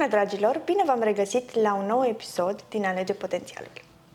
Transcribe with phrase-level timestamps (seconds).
[0.00, 0.60] Bună, dragilor!
[0.64, 3.70] Bine v-am regăsit la un nou episod din Alege Potențialul.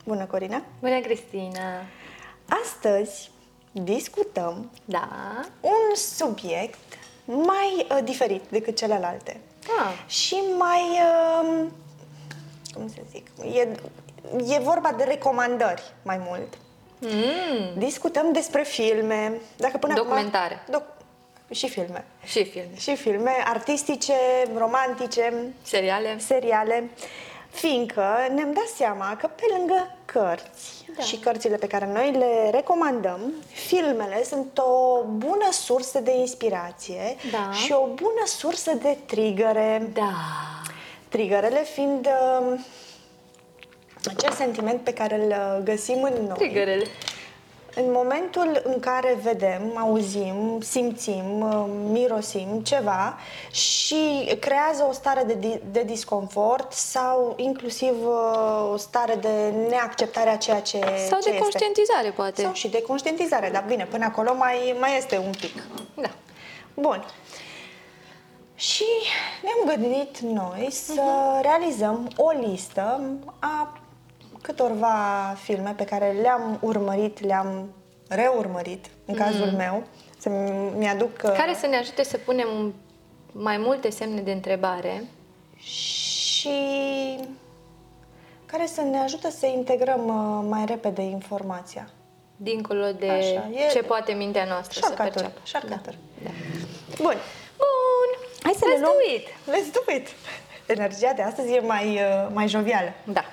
[0.06, 0.62] Bună, Corina!
[0.80, 1.62] Bună, Cristina!
[2.64, 3.32] Astăzi
[3.72, 5.10] discutăm Da?
[5.62, 6.78] un subiect
[7.26, 9.40] mai uh, diferit decât celelalte
[9.80, 11.66] Ah, și mai, uh,
[12.74, 13.70] cum să zic, e,
[14.56, 16.58] e vorba de recomandări mai mult.
[17.00, 20.54] mm, Discutăm despre filme, dacă până Documentare.
[20.54, 20.74] acum...
[20.74, 20.94] Doc-
[21.52, 22.06] și filme.
[22.24, 22.70] și filme.
[22.78, 24.14] Și filme artistice,
[24.58, 26.18] romantice, Seriale.
[26.20, 26.90] seriale,
[27.50, 28.04] fiindcă
[28.34, 31.04] ne-am dat seama că pe lângă cărți Da.
[31.04, 37.52] și cărțile pe care noi le recomandăm, filmele sunt o bună sursă de inspirație Da.
[37.52, 39.90] și o bună sursă de trigăre.
[39.94, 40.12] Da.
[41.10, 42.08] Trigărele fiind
[42.52, 42.60] uh,
[44.16, 46.38] acel sentiment pe care îl uh, găsim în noi.
[46.38, 46.86] Triggerele.
[47.76, 53.18] În momentul în care vedem, auzim, simțim, uh, mirosim ceva
[53.52, 60.30] și creează o stare de, di- de disconfort sau inclusiv uh, o stare de neacceptare
[60.30, 62.42] a ceea ce, Sau ce de conștientizare, poate.
[62.42, 65.64] Sau și de conștientizare, dar bine, până acolo mai, mai este un pic.
[65.96, 66.10] Da.
[66.74, 67.06] Bun.
[68.56, 68.86] Și
[69.44, 71.02] ne-am gândit noi să
[71.42, 73.02] realizăm o listă
[73.40, 73.80] a
[74.46, 74.96] câtorva
[75.44, 77.70] filme pe care le-am urmărit, le-am
[78.10, 79.84] reurmărit, în cazul meu,
[80.18, 80.30] să
[80.78, 81.10] mi-aduc...
[81.24, 82.74] uh, Care să ne ajute să punem
[83.32, 85.04] mai multe semne de întrebare.
[85.58, 87.20] și
[88.46, 91.90] care să ne ajută să integrăm uh, mai repede informația.
[92.38, 95.40] Dincolo de Așa, e- ce poate mintea noastră să Shortcut-uri, perceapă.
[95.68, 95.98] shortcut-uri.
[96.24, 96.30] Da.
[97.02, 97.16] Bun.
[97.58, 98.10] Bun.
[98.44, 98.94] Hai să Let's le luăm.
[98.94, 99.28] do it.
[99.28, 100.08] Let's do it.
[100.68, 102.90] Energia de astăzi e mai, uh, mai jovială.
[103.04, 103.24] Da.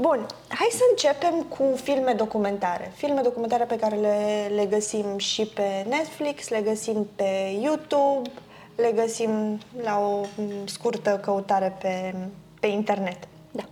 [0.00, 2.92] Bun, hai să începem cu filme documentare.
[2.94, 8.30] Filme documentare pe care le, le găsim și pe Netflix, le găsim pe YouTube,
[8.76, 12.14] le găsim la o m, scurtă căutare pe,
[12.60, 13.28] pe internet.
[13.50, 13.62] Da.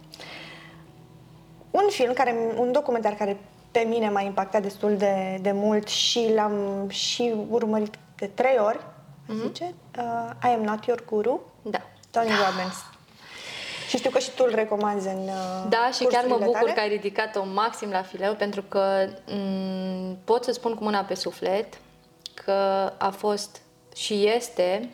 [1.71, 3.37] Un film, care, un documentar care
[3.71, 8.79] pe mine m-a impactat destul de, de mult și l-am și urmărit de trei ori,
[8.79, 9.47] mm-hmm.
[9.47, 11.81] zice, uh, I Am Not Your Guru, Da.
[12.11, 12.98] Tony Robbins.
[13.89, 16.59] Și știu că și tu îl recomanzi în uh, Da, și chiar mă cursurile bucur
[16.61, 16.73] tale.
[16.73, 21.15] că ai ridicat-o maxim la fileu, pentru că m- pot să spun cu mâna pe
[21.15, 21.79] suflet
[22.35, 22.53] că
[22.99, 23.61] a fost
[23.95, 24.89] și este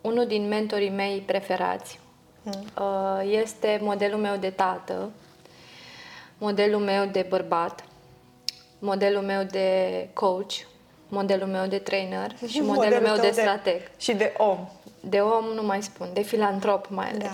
[0.00, 1.98] unul din mentorii mei preferați.
[2.44, 5.10] Uh, Este modelul meu de tată,
[6.38, 7.84] modelul meu de bărbat,
[8.78, 10.52] modelul meu de coach,
[11.08, 13.80] modelul meu de trainer și modelul, meu tău de strateg.
[13.98, 14.68] Și de om.
[15.00, 17.22] De om nu mai spun, de filantrop mai ales.
[17.22, 17.30] Da.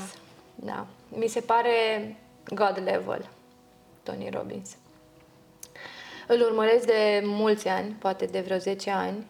[0.56, 0.86] Da.
[1.08, 1.70] Mi se pare
[2.54, 3.28] God level,
[4.02, 4.76] Tony Robbins.
[6.26, 9.26] Îl urmăresc de mulți ani, poate de vreo 10 ani,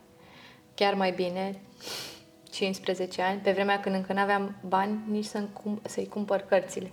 [0.74, 1.60] chiar mai bine,
[2.50, 6.92] 15 ani, pe vremea când încă n-aveam bani nici să-mi cum, să-i cumpăr cărțile.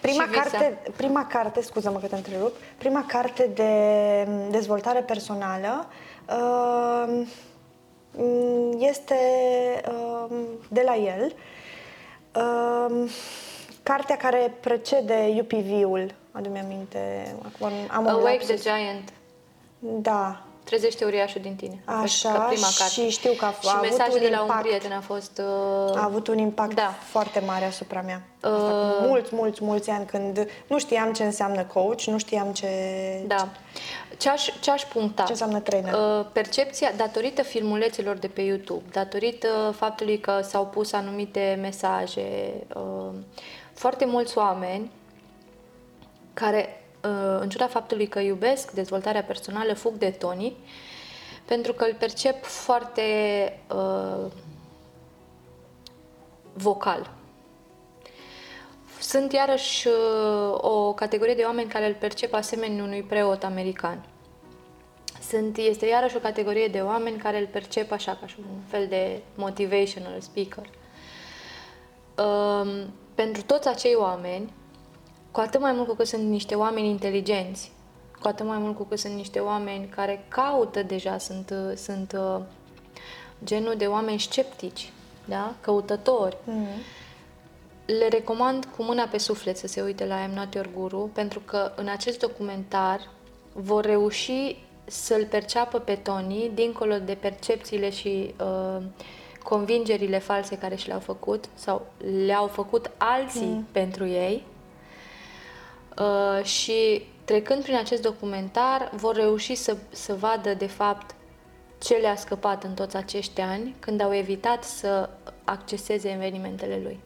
[0.00, 0.40] Prima Și visa.
[0.40, 5.88] carte, prima carte, scuză-mă că te întrerup, prima carte de dezvoltare personală
[6.28, 7.26] uh,
[8.78, 9.14] este
[9.88, 10.36] uh,
[10.68, 11.32] de la el.
[12.34, 13.10] Uh,
[13.82, 18.62] cartea care precede UPV-ul, adu-mi aminte, acum am un Awake lapsus.
[18.62, 19.12] the Giant,
[20.02, 21.82] Da, trezește uriașul din tine.
[21.84, 22.92] A fost Așa, ca prima carte.
[22.92, 24.62] și știu că a- Și a avut mesajul un de la un impact.
[24.66, 25.38] prieten a fost...
[25.38, 26.94] Uh, a avut un impact Da.
[27.10, 28.22] foarte mare asupra mea.
[28.40, 32.68] Asta cu mulți, mulți, mulți ani când nu știam ce înseamnă coach, nu știam ce...
[33.26, 33.48] Da.
[34.16, 35.22] Ce aș, ce aș puncta?
[35.22, 35.92] Ce înseamnă trainer?
[35.94, 43.12] Uh, percepția, datorită filmulețelor de pe YouTube, datorită faptului că s-au pus anumite mesaje, uh,
[43.74, 44.90] foarte mulți oameni
[46.34, 46.77] care, uh,
[47.40, 50.56] în ciuda faptului că iubesc dezvoltarea personală, fug de Tony,
[51.44, 53.02] pentru că îl percep foarte
[53.74, 54.30] uh,
[56.52, 57.10] vocal.
[59.00, 59.94] Sunt iarăși uh,
[60.56, 64.04] o categorie de oameni care îl percep asemenea unui preot american.
[65.28, 68.86] Sunt, este iarăși o categorie de oameni care îl percep așa, ca și un fel
[68.86, 70.70] de motivational speaker.
[72.24, 74.52] Um, pentru toți acei oameni,
[75.38, 77.72] cu atât mai mult cu cât sunt niște oameni inteligenți,
[78.20, 82.12] cu atât mai mult cu cât sunt niște oameni care caută deja, sunt, uh, sunt
[82.18, 82.40] uh,
[83.44, 84.92] genul de oameni sceptici,
[85.24, 85.54] da?
[85.60, 86.36] căutători,
[87.86, 91.40] le recomand cu mâna pe suflet să se uite la I'm Not Your Guru, pentru
[91.40, 93.00] că în acest documentar
[93.52, 98.82] vor reuși să-l perceapă pe Tony, dincolo de percepțiile și uh,
[99.42, 101.86] convingerile false care și le-au făcut sau
[102.26, 103.66] le-au făcut alții mm.
[103.72, 104.44] pentru ei.
[106.00, 111.14] Uh, și trecând prin acest documentar, vor reuși să, să vadă de fapt
[111.78, 115.08] ce le-a scăpat în toți acești ani, când au evitat să
[115.44, 117.00] acceseze evenimentele lui.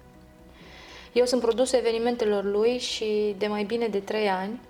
[1.12, 4.61] Eu sunt produsul evenimentelor lui și de mai bine de 3 ani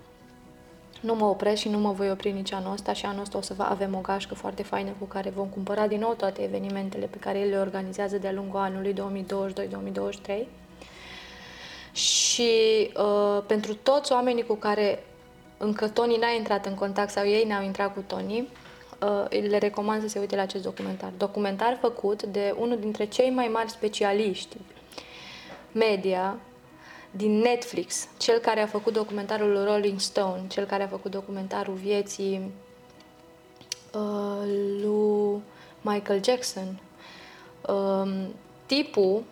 [1.01, 3.41] nu mă opresc și nu mă voi opri nici anul ăsta și anul ăsta o
[3.41, 7.17] să avem o gașcă foarte faină cu care vom cumpăra din nou toate evenimentele pe
[7.17, 10.62] care el le organizează de-a lungul anului 2022-2023.
[12.33, 12.51] Și
[12.97, 15.03] uh, pentru toți oamenii cu care
[15.57, 18.47] încă Tony n-a intrat în contact sau ei n-au intrat cu Tony,
[19.01, 21.11] uh, le recomand să se uite la acest documentar.
[21.17, 24.57] Documentar făcut de unul dintre cei mai mari specialiști
[25.71, 26.37] media
[27.11, 32.51] din Netflix, cel care a făcut documentarul Rolling Stone, cel care a făcut documentarul vieții
[33.93, 34.47] uh,
[34.81, 35.41] lui
[35.81, 36.79] Michael Jackson.
[37.67, 38.25] Uh,
[38.65, 39.23] tipul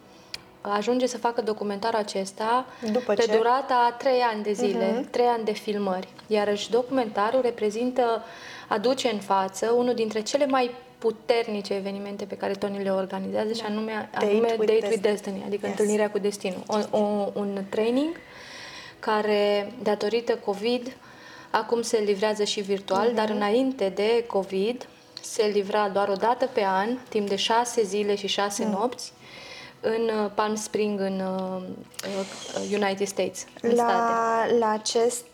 [0.61, 3.35] ajunge să facă documentarul acesta După pe ce?
[3.35, 5.09] durata a trei ani de zile, Mhm.
[5.09, 6.07] trei ani de filmări.
[6.27, 8.23] Iarăși documentarul reprezintă,
[8.67, 13.61] aduce în față unul dintre cele mai puternice evenimente pe care Tony le organizează și
[13.67, 15.01] anume, Date anume with Date with Destiny.
[15.01, 15.77] Destiny, adică Yes.
[15.77, 16.63] întâlnirea cu destinul.
[16.67, 18.15] O, o, un training
[18.99, 20.95] care, datorită COVID,
[21.49, 23.15] acum se livrează și virtual, Mhm.
[23.15, 24.87] dar înainte de COVID
[25.21, 28.71] se livra doar o dată pe an, timp de șase zile și șase Mm.
[28.71, 29.13] nopți,
[29.81, 31.61] în uh, Palm Spring, în uh,
[32.57, 33.91] uh, United States, în state.
[33.91, 35.25] La, la acest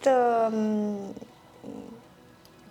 [0.52, 0.98] um,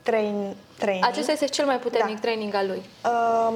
[0.02, 2.20] train, training, Acesta este cel mai puternic Da.
[2.20, 2.82] training al lui.
[3.05, 3.55] um,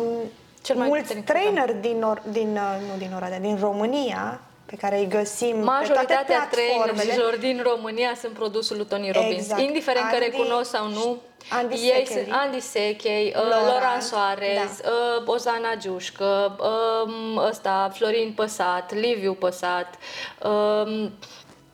[0.63, 4.77] cel mai mulți puternic trainer din, or, din, uh, nu din Oradea, din România, pe
[4.77, 9.41] care îi găsim pe toate Majoritatea platformele, trainerilor din România sunt produsul lui Tony Robbins.
[9.43, 9.61] Exact.
[9.61, 11.17] Indiferent că Andy- recunosc sau nu,
[11.51, 12.25] Andy ei Secheri.
[12.25, 14.91] sunt Andy Sechei, uh, Laurent, Laurent Soares, da.
[15.21, 19.95] uh, Ozana Giușcă, um, ăsta, Florin Păsat, Liviu Păsat,
[20.43, 21.13] um,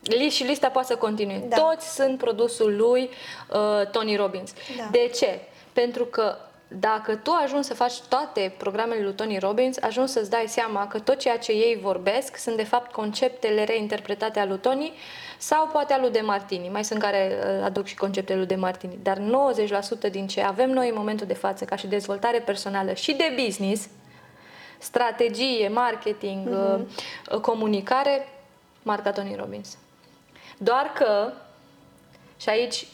[0.01, 1.43] li- și lista poate să continue.
[1.47, 1.55] Da.
[1.57, 3.09] Toți sunt produsul lui
[3.49, 4.53] uh, Tony Robbins.
[4.77, 4.83] Da.
[4.91, 5.39] De ce?
[5.73, 6.35] Pentru că
[6.67, 10.99] dacă tu ajungi să faci toate programele lui Tony Robbins, ajungi să-ți dai seama că
[10.99, 14.93] tot ceea ce ei vorbesc sunt de fapt conceptele reinterpretate ale lui Tony
[15.37, 16.69] sau poate al lui De Martini.
[16.69, 18.99] Mai sunt care uh, aduc și conceptele lui De Martini.
[19.03, 23.13] Dar 90% din ce avem noi în momentul de față ca și dezvoltare personală și
[23.13, 23.87] de business,
[24.77, 28.27] strategie, marketing, uh, comunicare,
[28.81, 29.77] marca Tony Robbins.
[30.57, 31.33] Doar că,
[32.37, 32.87] și aici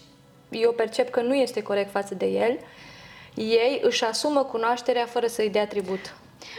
[0.49, 2.59] eu percep că nu este corect față de el,
[3.35, 6.15] ei își asumă cunoașterea fără să-i dea tribut.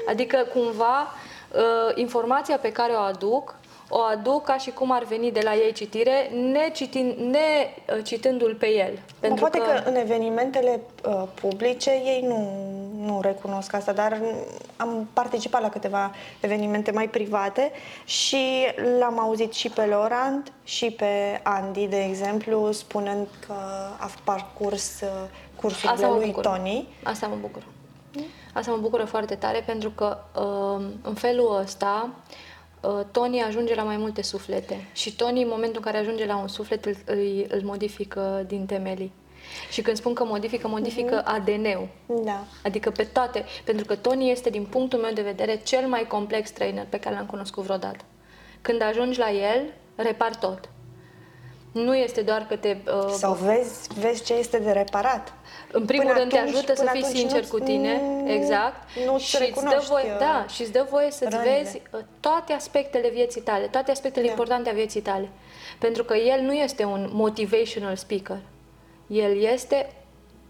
[0.09, 1.61] Adică, cumva, uh,
[1.95, 3.57] informația pe care o aduc,
[3.89, 8.05] o aduc ca și cum ar veni de la ei citire, ne, citin, ne uh,
[8.05, 8.99] citându-l pe el.
[9.29, 9.65] Mă, poate că...
[9.65, 12.49] că în evenimentele uh, publice ei nu,
[13.05, 14.21] nu recunosc asta, dar
[14.77, 17.73] am participat la câteva evenimente mai private
[18.05, 18.67] și
[18.99, 23.55] l-am auzit și pe Laurent și pe Andy, de exemplu, spunând că
[23.99, 25.09] a parcurs uh,
[25.65, 26.43] cursurile Asta mă lui bucur.
[26.43, 26.89] Tony.
[27.03, 27.65] Asta mă bucură.
[28.53, 32.11] Asta mă bucură foarte tare pentru că uh, în felul ăsta
[32.81, 36.37] uh, Tony ajunge la mai multe suflete și Tony în momentul în care ajunge la
[36.37, 39.13] un suflet îl, îl, îl modifică din temelii.
[39.71, 41.89] Și când spun că modifică, modifică ADN-ul.
[42.07, 42.45] Da.
[42.65, 43.45] Adică pe toate.
[43.65, 47.15] Pentru că Tony este, din punctul meu de vedere, cel mai complex trainer pe care
[47.15, 48.05] l-am cunoscut vreodată.
[48.61, 50.69] Când ajungi la el, repar tot.
[51.73, 52.77] Nu este doar că te...
[52.87, 55.33] Uh, Sau vezi, vezi ce este de reparat.
[55.75, 58.01] În primul Până rând te atunci- ajută să până fii atunci sincer nu-ți- cu tine,
[58.03, 58.77] nu- exact,
[59.07, 61.61] nu-ți și îți dă recunoști, voie, uh, da, și îți dă voie să-ți rănile.
[61.63, 64.31] vezi uh, toate aspectele vieții tale, toate aspectele Da.
[64.31, 65.29] importante a vieții tale.
[65.79, 68.39] Pentru că el nu este un motivational speaker.
[69.07, 69.93] El este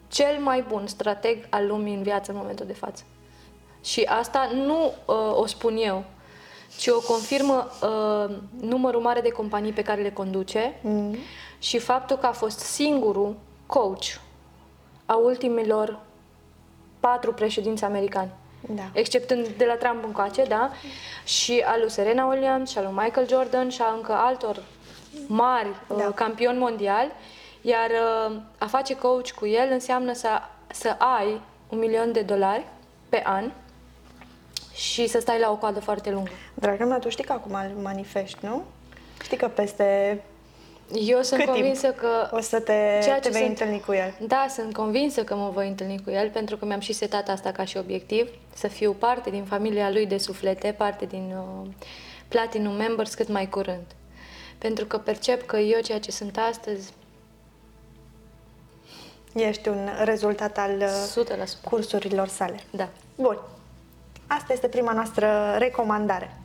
[0.09, 3.03] cel mai bun strateg al lumii în viață în momentul de față.
[3.85, 6.05] Și asta nu uh, o spun eu,
[6.79, 11.17] ci o confirmă uh, numărul mare de companii pe care le conduce Mm.
[11.59, 14.05] și faptul că a fost singurul coach
[15.07, 15.99] a ultimilor
[17.01, 18.31] patru președinți americani.
[18.69, 18.83] Da.
[18.93, 20.71] Exceptând de la Trump încoace, da?
[21.25, 24.63] Și al lui Serena Williams, și al lui Michael Jordan și a încă altor
[25.27, 25.95] mari Da.
[25.95, 27.11] uh, campioni mondiali.
[27.61, 30.29] Iar uh, a face coach cu el înseamnă să,
[30.67, 32.67] să ai un milion de dolari
[33.09, 33.51] pe an
[34.75, 36.31] și să stai la o coadă foarte lungă.
[36.55, 38.63] Dragă mea, tu știi că acum îl manifesti, nu?
[39.23, 40.23] Știi că peste
[40.95, 43.81] Eu sunt cât convinsă timp că o să te, ceea te ce vei sunt- întâlni
[43.81, 44.15] cu el.
[44.27, 47.53] Da, sunt convinsă că mă voi întâlni cu el pentru că mi-am și setat asta
[47.53, 51.69] ca și obiectiv, să fiu parte din familia lui de suflete, parte din uh,
[52.29, 53.85] Platinum Members cât mai curând.
[54.59, 56.93] Pentru că percep că eu ceea ce sunt astăzi,
[59.35, 61.69] Ești un rezultat al uh, 100%.
[61.71, 62.61] cursurilor sale.
[62.71, 62.89] Da.
[63.17, 63.39] Bun.
[64.27, 66.37] Asta este prima noastră recomandare.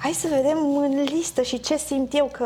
[0.00, 2.44] Hai să vedem în listă și ce simt eu că,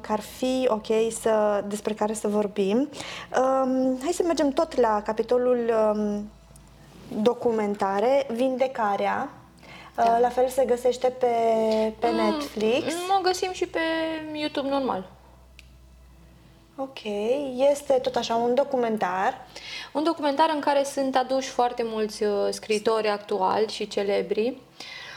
[0.00, 0.86] că ar fi ok
[1.20, 2.76] să, despre care să vorbim.
[2.76, 6.30] Um, hai să mergem tot la capitolul um,
[7.22, 9.30] documentare, vindecarea.
[9.94, 10.18] Da.
[10.18, 11.26] La fel se găsește pe,
[11.98, 12.84] pe mm, Netflix.
[12.84, 13.80] Nu o găsim și pe
[14.32, 15.10] YouTube normal.
[16.76, 16.98] Ok,
[17.70, 19.46] este tot așa un documentar.
[19.92, 24.56] Un documentar în care sunt aduși foarte mulți uh, scritori actuali și celebri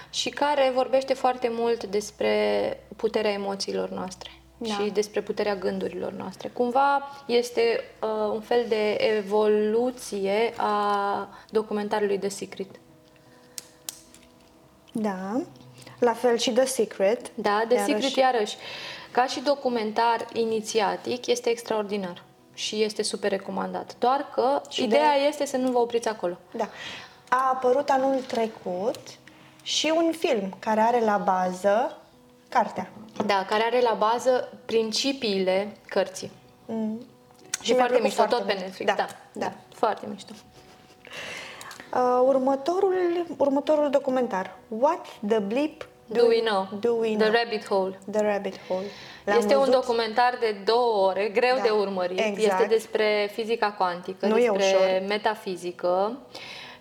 [0.09, 2.33] și care vorbește foarte mult despre
[2.95, 4.73] puterea emoțiilor noastre da.
[4.73, 6.47] și despre puterea gândurilor noastre.
[6.47, 12.69] Cumva este uh, un fel de evoluție a documentarului The Secret.
[14.91, 15.41] Da,
[15.99, 17.31] la fel și The Secret.
[17.35, 17.93] Da, The iarăși.
[17.93, 18.57] Secret iarăși.
[19.11, 22.23] Ca și documentar inițiatic, este extraordinar
[22.53, 23.95] și este super recomandat.
[23.99, 25.25] Doar că și ideea de...
[25.27, 26.37] este să nu vă opriți acolo.
[26.51, 26.69] Da.
[27.29, 28.99] A apărut anul trecut
[29.67, 31.97] și un film care are la bază
[32.49, 32.89] cartea.
[33.25, 36.31] Da, care are la bază principiile cărții.
[36.65, 37.05] Mm.
[37.61, 38.85] Și, și foarte mișto, foarte tot pe Netflix.
[38.85, 39.45] Da, da, da.
[39.45, 40.33] da foarte mișto.
[41.93, 44.55] Uh, următorul, următorul documentar.
[44.67, 46.67] What the bleep do, do we know?
[46.79, 47.29] Do we know?
[47.29, 47.99] The Rabbit Hole.
[48.11, 48.85] The Rabbit Hole.
[49.25, 49.73] L-am este văzut?
[49.73, 52.19] un documentar de două ore, greu da, de urmărit.
[52.19, 52.61] Exact.
[52.61, 56.17] Este despre fizica cuantică, nu despre metafizică.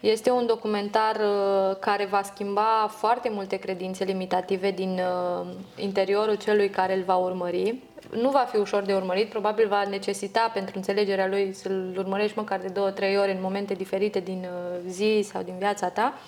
[0.00, 6.70] Este un documentar uh, care va schimba foarte multe credințe limitative din uh, interiorul celui
[6.70, 7.82] care îl va urmări.
[8.10, 12.60] Nu va fi ușor de urmărit, probabil va necesita pentru înțelegerea lui să-l urmărești măcar
[12.60, 16.18] de două, trei ore în momente diferite din uh, zi sau din viața ta.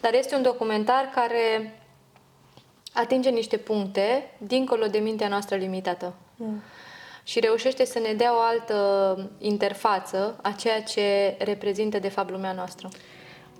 [0.00, 1.74] Dar este un documentar care
[2.92, 6.14] atinge niște puncte dincolo de mintea noastră limitată.
[6.36, 6.62] Mm.
[7.30, 12.52] Și reușește să ne dea o altă interfață a ceea ce reprezintă de fapt lumea
[12.52, 12.88] noastră.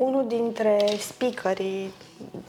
[0.00, 1.92] Unul dintre speakerii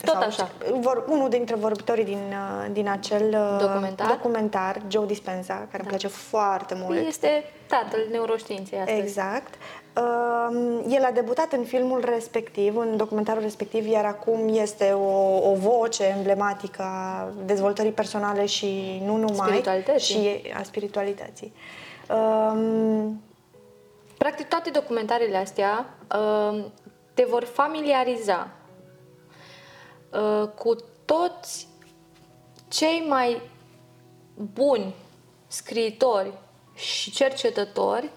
[0.03, 0.51] tot sau, așa.
[0.79, 5.77] Vor, unul dintre vorbitorii din, uh, din acel uh, documentar, documentar Joe Dispenza, care da.
[5.77, 7.07] îmi place foarte mult.
[7.07, 8.99] Este tatăl neuroștiinței astăzi.
[8.99, 9.53] Exact.
[9.97, 15.53] Uh, el a debutat în filmul respectiv, în documentarul respectiv, iar acum este o, o
[15.53, 19.63] voce emblematică a dezvoltării personale și nu numai,
[19.97, 21.53] și a spiritualității.
[22.09, 23.09] Uh,
[24.21, 26.63] Practic toate documentarele astea uh,
[27.21, 28.51] te vor familiariza
[30.11, 30.75] uh, cu
[31.05, 31.67] toți
[32.67, 33.41] cei mai
[34.53, 34.95] buni
[35.47, 36.33] scriitori
[36.75, 38.09] și cercetători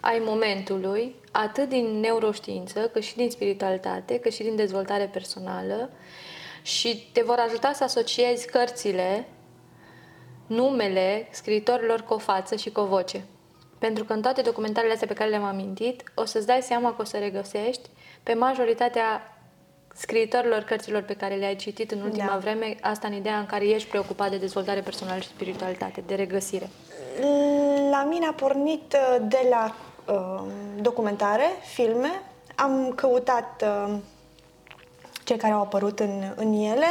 [0.00, 5.90] ai momentului, atât din neuroștiință, cât și din spiritualitate, cât și din dezvoltare personală
[6.62, 9.28] și te vor ajuta să asociezi cărțile,
[10.46, 13.24] numele scriitorilor cu o față și cu o voce.
[13.78, 17.02] Pentru că în toate documentarele astea pe care le-am amintit, o să-ți dai seama că
[17.02, 17.88] o să regăsești
[18.26, 19.36] pe majoritatea
[19.94, 22.36] scriitorilor cărților pe care le-ai citit în ultima da.
[22.36, 26.68] vreme, asta în ideea în care ești preocupat de dezvoltare personală și spiritualitate, de regăsire.
[27.90, 29.74] La mine a pornit uh, de la
[30.06, 30.42] uh,
[30.80, 32.10] documentare, filme,
[32.54, 33.94] am căutat uh,
[35.24, 36.86] cei care au apărut în, în ele,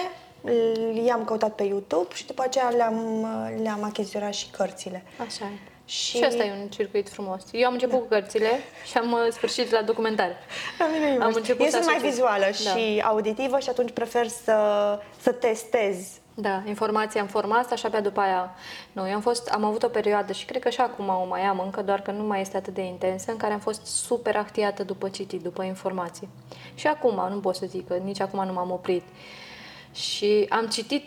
[1.06, 5.04] i-am căutat pe YouTube și după aceea le-am, uh, le-am achiziționat și cărțile.
[5.18, 5.75] Așa e.
[5.86, 6.18] Și...
[6.18, 7.44] și asta e un circuit frumos.
[7.52, 8.02] Eu am început da.
[8.02, 8.50] cu cărțile
[8.86, 10.38] și am uh, sfârșit la documentare.
[10.80, 12.70] La mine am început Eu sunt mai vizuală da.
[12.70, 14.58] și auditivă și atunci prefer să,
[15.22, 15.98] să testez.
[16.38, 18.56] Da, informația în forma asta și abia după aia...
[18.92, 21.42] Nu, eu am, fost, am avut o perioadă și cred că și acum o mai
[21.42, 24.36] am încă, doar că nu mai este atât de intensă, în care am fost super
[24.36, 26.30] actiată după citit, după informații.
[26.74, 29.04] Și acum, nu pot să zic că nici acum nu m-am oprit.
[29.94, 31.04] Și am citit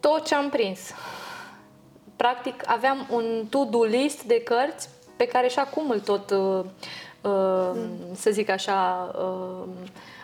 [0.00, 0.80] tot ce am prins
[2.24, 6.64] practic aveam un to-do list de cărți pe care și acum îl tot, uh,
[7.20, 7.80] uh,
[8.14, 9.68] să zic așa, uh,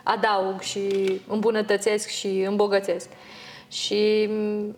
[0.03, 3.09] adaug și îmbunătățesc și îmbogățesc.
[3.69, 4.77] Și mm,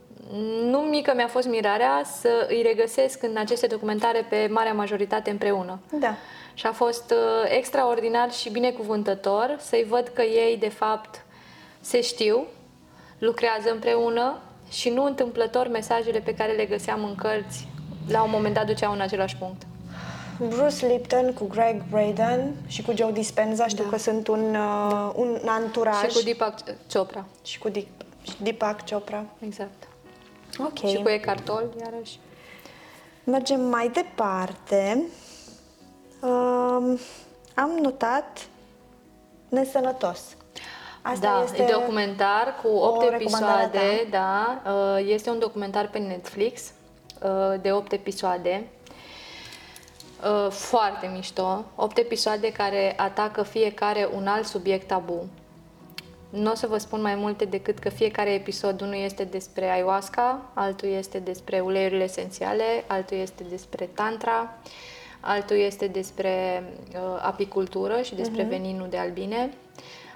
[0.64, 5.78] nu mică mi-a fost mirarea să îi regăsesc în aceste documentare pe marea majoritate împreună.
[5.90, 6.14] Da.
[6.54, 11.24] Și a fost uh, extraordinar și binecuvântător să-i văd că ei, de fapt,
[11.80, 12.46] se știu,
[13.18, 14.38] lucrează împreună
[14.72, 17.68] și nu întâmplător mesajele pe care le găseam în cărți
[18.08, 19.62] la un moment dat duceau în același punct.
[20.48, 23.90] Bruce Lipton cu Greg Braden și cu Joe Dispenza știu da.
[23.90, 26.10] că sunt un, uh, un anturaj.
[26.10, 26.58] Și cu Deepak
[26.92, 27.24] Chopra.
[27.44, 27.86] Și cu Deep,
[28.42, 29.24] Deepak Chopra.
[29.38, 29.88] Exact.
[30.58, 30.88] Ok.
[30.88, 32.18] Și cu Eckhart Tolle, iarăși.
[33.24, 35.02] Mergem mai departe.
[36.20, 37.00] Uh,
[37.54, 38.46] am notat
[39.48, 40.36] nesănătos.
[41.02, 44.62] Asta da, este e documentar cu 8 episoade, da.
[44.66, 46.72] Uh, este un documentar pe Netflix
[47.22, 48.66] uh, de 8 episoade.
[50.24, 51.64] Uh, foarte mișto.
[51.74, 55.26] 8 episoade care atacă fiecare un alt subiect tabu.
[56.30, 60.40] Nu o să vă spun mai multe decât că fiecare episod, unul este despre ayahuasca,
[60.54, 64.58] altul este despre uleiurile esențiale, altul este despre tantra,
[65.20, 68.48] altul este despre uh, apicultură și despre uh-huh.
[68.48, 69.50] veninul de albine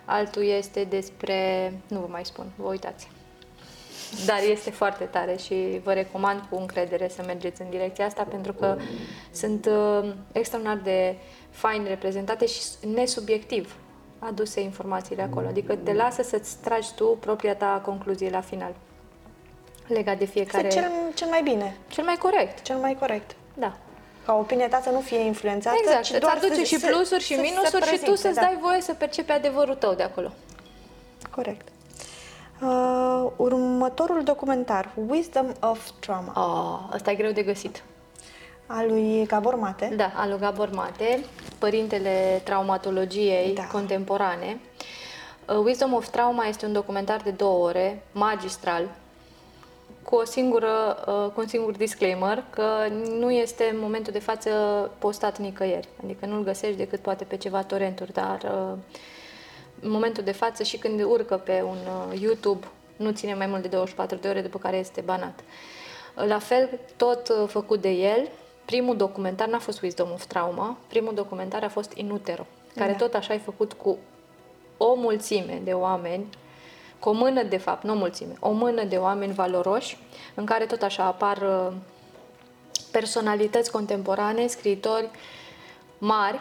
[0.06, 1.72] altul este despre...
[1.88, 3.08] nu vă mai spun, vă uitați.
[4.26, 8.52] Dar este foarte tare și vă recomand cu încredere să mergeți în direcția asta pentru
[8.52, 8.76] că
[9.32, 11.16] sunt uh, extraordinar de
[11.50, 12.60] fain reprezentate și
[12.94, 13.76] nesubiectiv
[14.18, 15.46] aduse informațiile acolo.
[15.46, 18.74] Adică te lasă să-ți tragi tu propria ta concluzie la final
[19.88, 20.66] legat de fiecare...
[20.66, 22.62] Este cel, cel mai bine, cel mai corect.
[22.62, 23.36] cel mai corect.
[23.54, 23.76] Da.
[24.26, 26.86] Ca opinia ta să nu fie influențată, Exact, ci îți doar aduce să, și să-
[26.86, 28.40] plusuri și să- să minusuri și tu prezinte, să-ți da.
[28.40, 30.30] dai voie să percepi adevărul tău de acolo.
[31.30, 31.68] Corect.
[32.62, 37.82] Uh, următorul documentar, Wisdom of Trauma, Oh, ăsta e greu de găsit.
[38.66, 39.92] al lui Gabor Mate.
[39.96, 41.24] Da, al lui Gabor Mate,
[41.58, 43.62] părintele traumatologiei Da.
[43.72, 44.60] contemporane.
[45.48, 48.88] Uh, Wisdom of Trauma este un documentar de două ore, magistral,
[50.06, 52.66] cu, o singură, uh, cu un singur disclaimer, că
[53.18, 54.50] nu este în momentul de față
[54.98, 55.88] postat nicăieri.
[56.04, 58.78] Adică nu-l găsești decât poate pe ceva torrenturi, dar uh,
[59.80, 63.62] în momentul de față și când urcă pe un uh, YouTube, nu ține mai mult
[63.62, 65.40] de 24 de ore, după care este banat.
[66.14, 68.28] La fel, tot uh, făcut de el,
[68.64, 72.46] primul documentar n-a fost Wisdom of Trauma, primul documentar a fost In Utero,
[72.76, 72.96] care Da.
[72.96, 73.98] tot așa e făcut cu
[74.76, 76.26] o mulțime de oameni,
[77.06, 79.98] cu o mână de fapt, nu o mulțime, o mână de oameni valoroși,
[80.34, 81.72] în care tot așa apar uh,
[82.90, 85.10] personalități contemporane, scriitori
[85.98, 86.40] mari,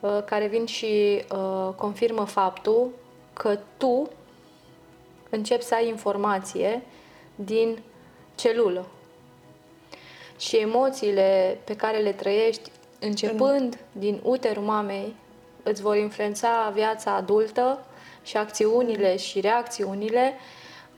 [0.00, 2.90] uh, care vin și uh, confirmă faptul
[3.32, 4.10] că tu
[5.28, 6.82] începi să ai informație
[7.34, 7.82] din
[8.34, 8.86] celulă.
[10.38, 15.14] Și emoțiile pe care le trăiești începând din uterul mamei
[15.62, 17.84] îți vor influența viața adultă
[18.22, 20.34] și acțiunile și reacțiunile,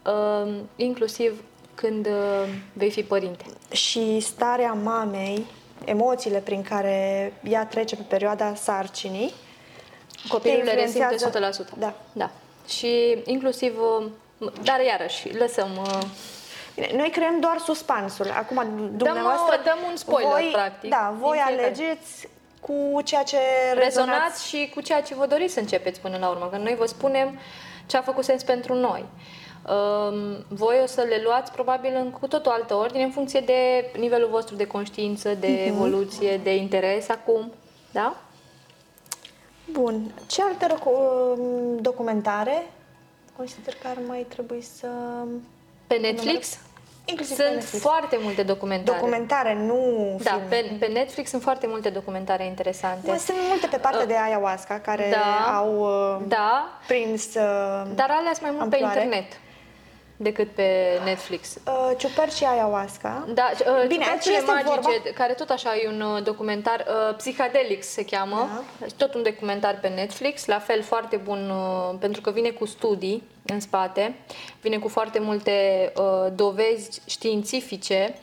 [0.06, 1.42] uh, inclusiv
[1.74, 3.44] când uh, vei fi părinte.
[3.70, 5.46] Și starea mamei,
[5.84, 9.32] emoțiile prin care ea trece pe perioada sarcinii,
[10.28, 11.78] Copilul te le resimte influențează- 100%.
[11.78, 11.94] Da.
[12.12, 12.30] da.
[12.68, 13.78] Și inclusiv,
[14.38, 15.68] uh, dar iarăși, lăsăm...
[15.82, 15.98] uh,
[16.74, 18.30] Bine, noi creăm doar suspansul.
[18.30, 18.64] Acum,
[18.96, 19.60] dumneavoastră...
[19.64, 21.62] dăm un spoiler, voi, practic, Da, voi din fiecare.
[21.66, 22.28] alegeți
[22.66, 23.36] cu ceea ce
[23.74, 23.84] rezonați.
[23.84, 26.86] rezonați și cu ceea ce vă doriți să începeți până la urmă, că noi vă
[26.86, 27.38] spunem
[27.86, 29.04] ce a făcut sens pentru noi.
[29.68, 33.40] Um, Voi o să le luați probabil în cu tot o altă ordine în funcție
[33.40, 35.68] de nivelul vostru de conștiință, de Mhm.
[35.74, 37.52] evoluție, de interes acum,
[37.92, 38.16] da?
[39.70, 40.14] Bun.
[40.26, 42.66] Ce alte roco- documentare
[43.36, 44.86] consider că ar mai trebui să...
[45.86, 46.58] Pe Netflix
[47.04, 47.82] Inclusiv pe sunt Netflix.
[47.82, 48.98] foarte multe documentare.
[48.98, 49.80] Documentare, nu
[50.22, 50.46] Da, filme.
[50.48, 53.08] pe, pe Netflix sunt foarte multe documentare interesante.
[53.08, 55.56] Mai Sunt multe pe partea de ayahuasca care Da.
[55.56, 57.34] au uh, Da, prins uh,
[57.94, 59.00] dar alea sunt mai mult pe amploare.
[59.02, 59.32] internet
[60.22, 61.54] decât pe Netflix.
[61.66, 63.28] uh, ciuperci și ayahuasca.
[63.34, 66.84] Da, uh, Bine, Ciupercile aici este magice, vorba- care tot așa e un uh, documentar,
[66.88, 68.62] uh, Psychedelics se cheamă,
[68.96, 73.22] tot un documentar pe Netflix, la fel foarte bun uh, pentru că vine cu studii
[73.46, 74.14] în spate,
[74.60, 75.52] vine cu foarte multe
[75.96, 78.14] uh, dovezi științifice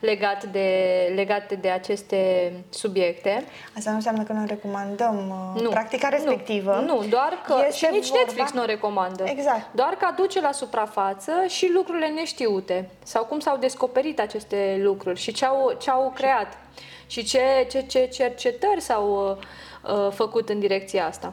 [0.00, 0.68] legate de,
[1.14, 3.44] legate de aceste subiecte.
[3.76, 5.68] Asta nu înseamnă că noi recomandăm uh, Nu.
[5.68, 6.82] practica respectivă.
[6.86, 9.24] Nu, nu doar că Este și nici vorba- Netflix nu o recomandă.
[9.26, 9.66] Exact.
[9.74, 15.32] Doar că aduce la suprafață și lucrurile neștiute sau cum s-au descoperit aceste lucruri și
[15.32, 16.58] ce au, ce au creat
[17.06, 19.36] și ce, ce, ce cercetări s-au
[19.84, 21.32] uh, uh, făcut în direcția asta.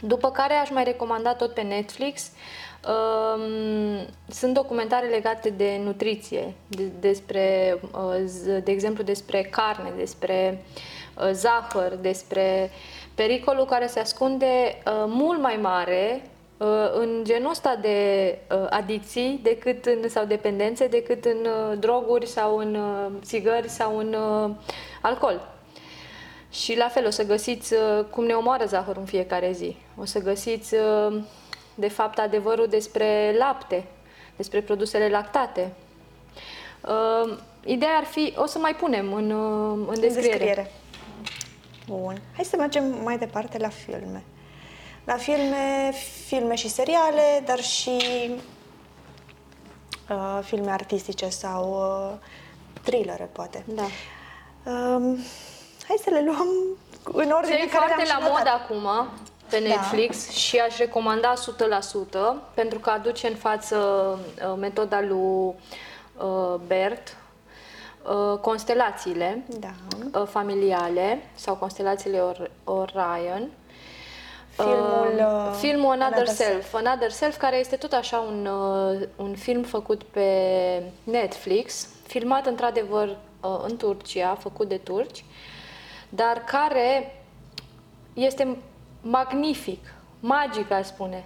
[0.00, 2.30] După care aș mai recomanda tot pe Netflix
[2.88, 10.64] um, sunt documentare legate de nutriție, de, despre, uh, z- de exemplu, despre carne, despre
[11.18, 12.70] uh, zahăr, despre
[13.14, 16.22] pericolul care se ascunde uh, mult mai mare
[16.56, 22.26] uh, în genul ăsta de uh, adiții decât în, sau dependențe decât în uh, droguri
[22.26, 24.50] sau în uh, țigări sau în uh,
[25.02, 25.54] alcool.
[26.50, 29.76] Și la fel o să găsiți uh, cum ne omoară zahărul în fiecare zi.
[30.00, 31.16] O să găsiți, uh,
[31.78, 33.84] de fapt, adevărul despre lapte,
[34.36, 35.72] despre produsele lactate.
[36.80, 40.28] Uh, Ideea ar fi, o să mai punem în, uh, în În descriere.
[40.28, 40.70] descriere.
[41.86, 42.20] Bun.
[42.34, 44.22] Hai să mergem mai departe la filme.
[45.04, 45.92] La filme,
[46.26, 47.98] filme și seriale, dar și
[50.10, 52.18] uh, filme artistice sau uh,
[52.82, 53.64] thrillere, poate.
[53.66, 53.82] Da.
[54.70, 55.18] Um,
[55.88, 56.46] hai să le luăm
[57.04, 58.60] în ordine Ce e în care foarte le-am la și mod notat.
[58.60, 59.08] acum
[59.50, 59.66] pe Da.
[59.68, 65.54] Netflix și aș recomanda 100% pentru că aduce în față uh, metoda lui
[66.16, 67.16] uh, Bert,
[68.02, 69.70] uh, constelațiile Da.
[70.20, 73.50] uh, familiale sau constelațiile Or- Orion.
[74.50, 76.74] Filmul, Uh, uh, filmul Another, Another Self.
[76.74, 80.28] Another Self, care este tot așa un, uh, un film făcut pe
[81.04, 85.24] Netflix, filmat într-adevăr uh, în Turcia, făcut de turci,
[86.08, 87.20] dar care
[88.14, 88.56] este
[89.10, 91.24] magnific, magic, aș spune.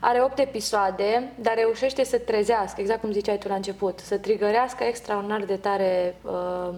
[0.00, 4.84] Are 8 episoade, dar reușește să trezească, exact cum ziceai tu la început, să trigărească
[4.84, 6.74] extraordinar de tare uh,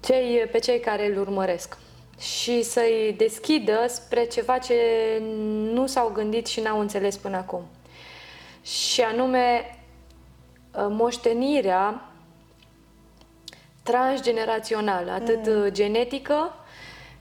[0.00, 1.78] cei, pe cei care îl urmăresc
[2.18, 4.74] și să-i deschidă spre ceva ce
[5.72, 7.62] nu s-au gândit și n-au înțeles până acum.
[8.62, 9.78] Și anume
[10.74, 12.12] uh, moștenirea
[13.82, 15.68] transgenerațională, atât mm.
[15.68, 16.54] genetică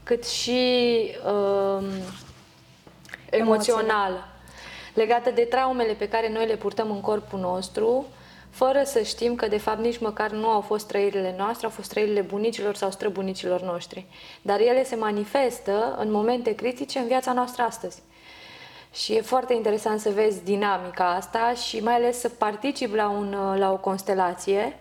[0.03, 1.85] cât și uh,
[3.29, 4.27] emoțională,
[4.93, 8.05] legată de traumele pe care noi le purtăm în corpul nostru,
[8.49, 11.89] fără să știm că de fapt nici măcar nu au fost trăirile noastre, au fost
[11.89, 14.05] trăirile bunicilor sau străbunicilor noștri.
[14.41, 18.01] Dar ele se manifestă în momente critice în viața noastră astăzi.
[18.93, 23.55] Și e foarte interesant să vezi dinamica asta și mai ales să participi la, un,
[23.57, 24.79] la o constelație,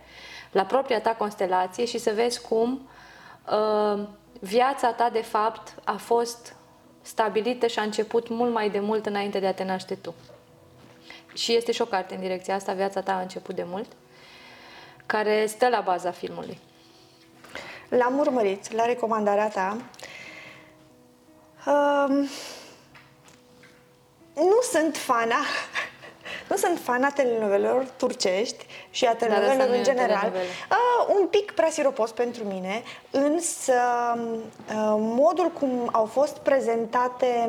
[0.53, 2.89] la propria ta constelație și să vezi cum
[3.51, 4.05] uh,
[4.39, 6.57] viața ta de fapt a fost
[7.03, 10.15] stabilită și a început mult mai de mult înainte de a te naște tu.
[11.35, 13.93] Și este și o carte în direcția asta, Viața ta a început de mult,
[15.07, 16.59] care stă la baza filmului.
[17.89, 19.77] L-am urmărit la recomandarea ta.
[21.67, 22.29] Um,
[24.35, 25.37] nu sunt fana
[26.49, 30.33] nu sunt fana telenovelelor turcești și a telenovelelor în general.
[30.35, 33.73] Uh, un pic prea siropos pentru mine, însă
[34.17, 37.49] uh, modul cum au fost prezentate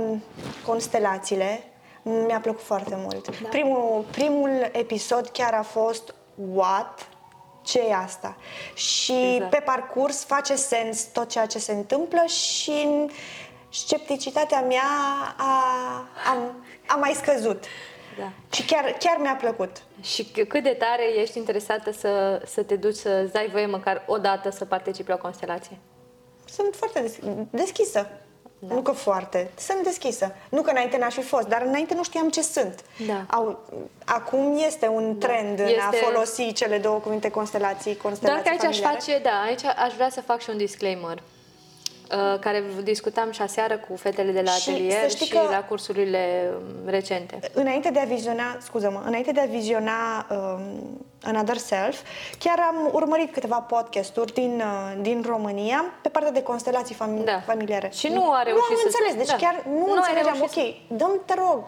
[0.66, 1.64] constelațiile
[2.02, 3.42] mi-a plăcut foarte mult.
[3.42, 3.48] Da.
[3.50, 6.14] Primul, primul episod chiar a fost
[6.54, 7.10] what?
[7.62, 8.36] ce e asta?
[8.74, 9.52] Și exact.
[9.52, 12.88] pe parcurs face sens tot ceea ce se întâmplă și
[13.74, 14.90] scepticitatea mea
[15.38, 15.64] a,
[16.26, 16.38] a,
[16.88, 17.64] a mai scăzut.
[18.20, 18.32] Da.
[18.52, 19.82] Și chiar, chiar mi-a plăcut.
[20.02, 24.18] Și cât de tare ești interesată să, să te duci să dai voie măcar o
[24.18, 25.78] dată să participi la o constelație?
[26.46, 27.12] Sunt foarte
[27.50, 28.08] deschisă.
[28.60, 28.74] Da.
[28.74, 29.52] Nu că foarte.
[29.58, 30.36] Sunt deschisă.
[30.50, 32.84] Nu că înainte n-aș fi fost, dar înainte nu știam ce sunt.
[33.08, 33.26] Da.
[33.30, 33.60] Au,
[34.06, 35.28] acum este un da.
[35.28, 35.64] trend da.
[35.64, 35.82] este...
[35.82, 38.96] în a folosi cele două cuvinte constelații, constelații Doar că aici familiare.
[38.96, 41.24] aș face, da, aici aș vrea să fac și un disclaimer.
[42.12, 46.90] Uh, care discutam și șaseară cu fetele de la și atelier și la cursurile um,
[46.90, 47.40] recente.
[47.54, 52.02] Înainte de a viziona, scuză-mă, înainte de a viziona um, Another Self,
[52.40, 57.40] chiar am urmărit câteva podcasturi din, uh, din România pe partea de constelații fami- da.
[57.40, 57.90] familiare.
[57.94, 59.46] Și nu a reușit Nu am înțeles, deci da.
[59.48, 61.64] chiar nu, nu înțelegeam, ok, dăm te rog.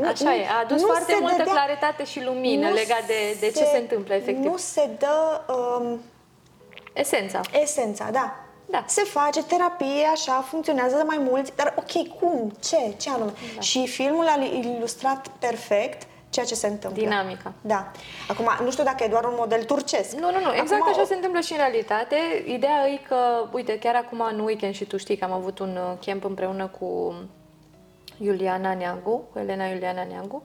[0.00, 3.58] Nu, Așa e, a adus foarte multă dădea, claritate și lumină legat de, de se,
[3.58, 4.50] ce se întâmplă efectiv.
[4.50, 5.40] Nu se dă...
[5.52, 6.00] Um,
[6.92, 7.40] esența.
[7.62, 8.41] Esența, da.
[8.72, 8.84] Da.
[8.86, 12.52] Se face terapie, așa, funcționează de mai mulți, dar ok, cum?
[12.62, 12.94] Ce?
[13.00, 13.32] Ce anume?
[13.54, 13.60] Da.
[13.60, 17.02] Și filmul a ilustrat perfect ceea ce se întâmplă.
[17.02, 17.52] Dinamica.
[17.60, 17.90] Da.
[18.28, 20.12] Acum, nu știu dacă e doar un model turcesc.
[20.12, 20.52] Nu, nu, nu.
[20.54, 21.04] Exact acum, așa o...
[21.04, 22.16] se întâmplă și în realitate.
[22.46, 25.76] Ideea e că, uite, chiar acum în weekend și tu știi că am avut un
[25.76, 27.14] uh, camp împreună cu
[28.18, 30.42] Iuliana Neagu, cu Elena Iuliana Neagu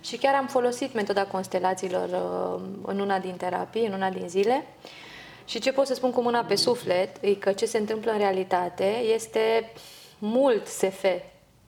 [0.00, 4.66] și chiar am folosit metoda constelațiilor uh, în una din terapii, în una din zile.
[5.48, 8.18] Și ce pot să spun cu mâna pe suflet e că ce se întâmplă în
[8.18, 9.72] realitate este
[10.18, 11.04] mult SF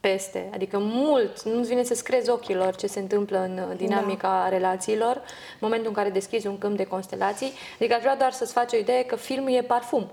[0.01, 4.49] peste, adică mult, nu-ți vine să-ți crezi ochilor ce se întâmplă în dinamica da.
[4.49, 7.53] relațiilor, în momentul în care deschizi un câmp de constelații.
[7.75, 10.11] Adică aș vrea doar să-ți faci o idee că filmul e parfum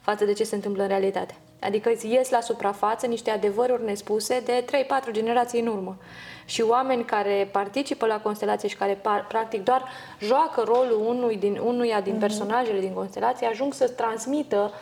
[0.00, 1.34] față de ce se întâmplă în realitate.
[1.64, 4.64] Adică îți ies la suprafață niște adevăruri nespuse de
[5.08, 5.96] 3-4 generații în urmă.
[6.44, 9.84] Și oameni care participă la constelație și care practic doar
[10.20, 12.20] joacă rolul unui din, unuia din mhm.
[12.20, 14.72] personajele din constelație ajung să transmită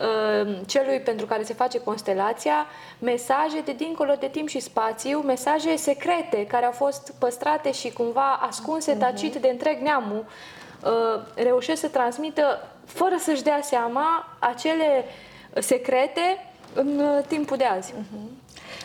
[0.00, 2.66] uh, celui pentru care se face constelația
[2.98, 8.32] mesaje de dincolo de timp și spațiu, mesaje secrete care au fost păstrate și cumva
[8.32, 9.00] ascunse, mhm.
[9.00, 10.24] tacit de întreg neamul,
[10.84, 15.04] uh, reușesc să transmită fără să-și dea seama acele
[15.54, 17.92] secrete în uh, timpul de azi.
[17.92, 18.40] Uh-huh.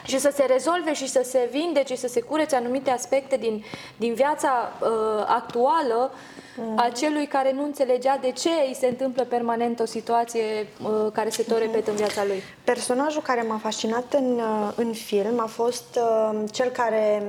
[0.06, 3.64] Și să se rezolve și să se vindece și să se curețe anumite aspecte din,
[3.98, 4.90] din viața uh,
[5.28, 6.76] actuală uh-huh.
[6.76, 11.30] a celui care nu înțelegea de ce îi se întâmplă permanent o situație uh, care
[11.30, 12.44] se tot repetă în viața lui.
[12.64, 17.24] Personajul care m-a fascinat în, uh, în film a fost uh, cel care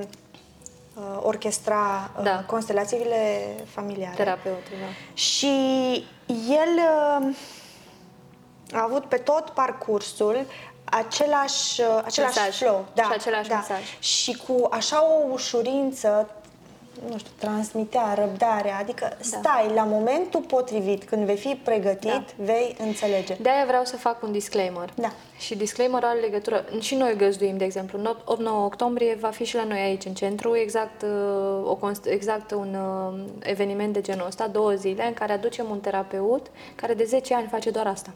[0.94, 2.44] uh, orchestra uh, da.
[2.46, 4.14] constelațiile familiare.
[4.16, 5.14] Terapeutul, da.
[5.14, 5.46] Și
[6.48, 6.80] el...
[7.20, 7.36] Uh,
[8.72, 10.46] a avut pe tot parcursul
[10.90, 12.56] același, același mesaj.
[12.56, 12.84] flow.
[12.94, 13.54] Da, și același da.
[13.54, 13.98] mesaj.
[13.98, 16.30] Și cu așa o ușurință,
[17.10, 19.16] nu știu, transmitea răbdarea, adică da.
[19.20, 22.44] stai la momentul potrivit, când vei fi pregătit, da.
[22.44, 23.36] vei înțelege.
[23.40, 24.92] De-aia vreau să fac un disclaimer.
[24.94, 25.12] Da.
[25.38, 29.64] Și disclaimer are legătură, și noi găzduim, de exemplu, 8-9 octombrie va fi și la
[29.64, 34.72] noi aici în centru exact, uh, o, exact un uh, eveniment de genul ăsta, două
[34.72, 38.10] zile, în care aducem un terapeut care de 10 ani face doar asta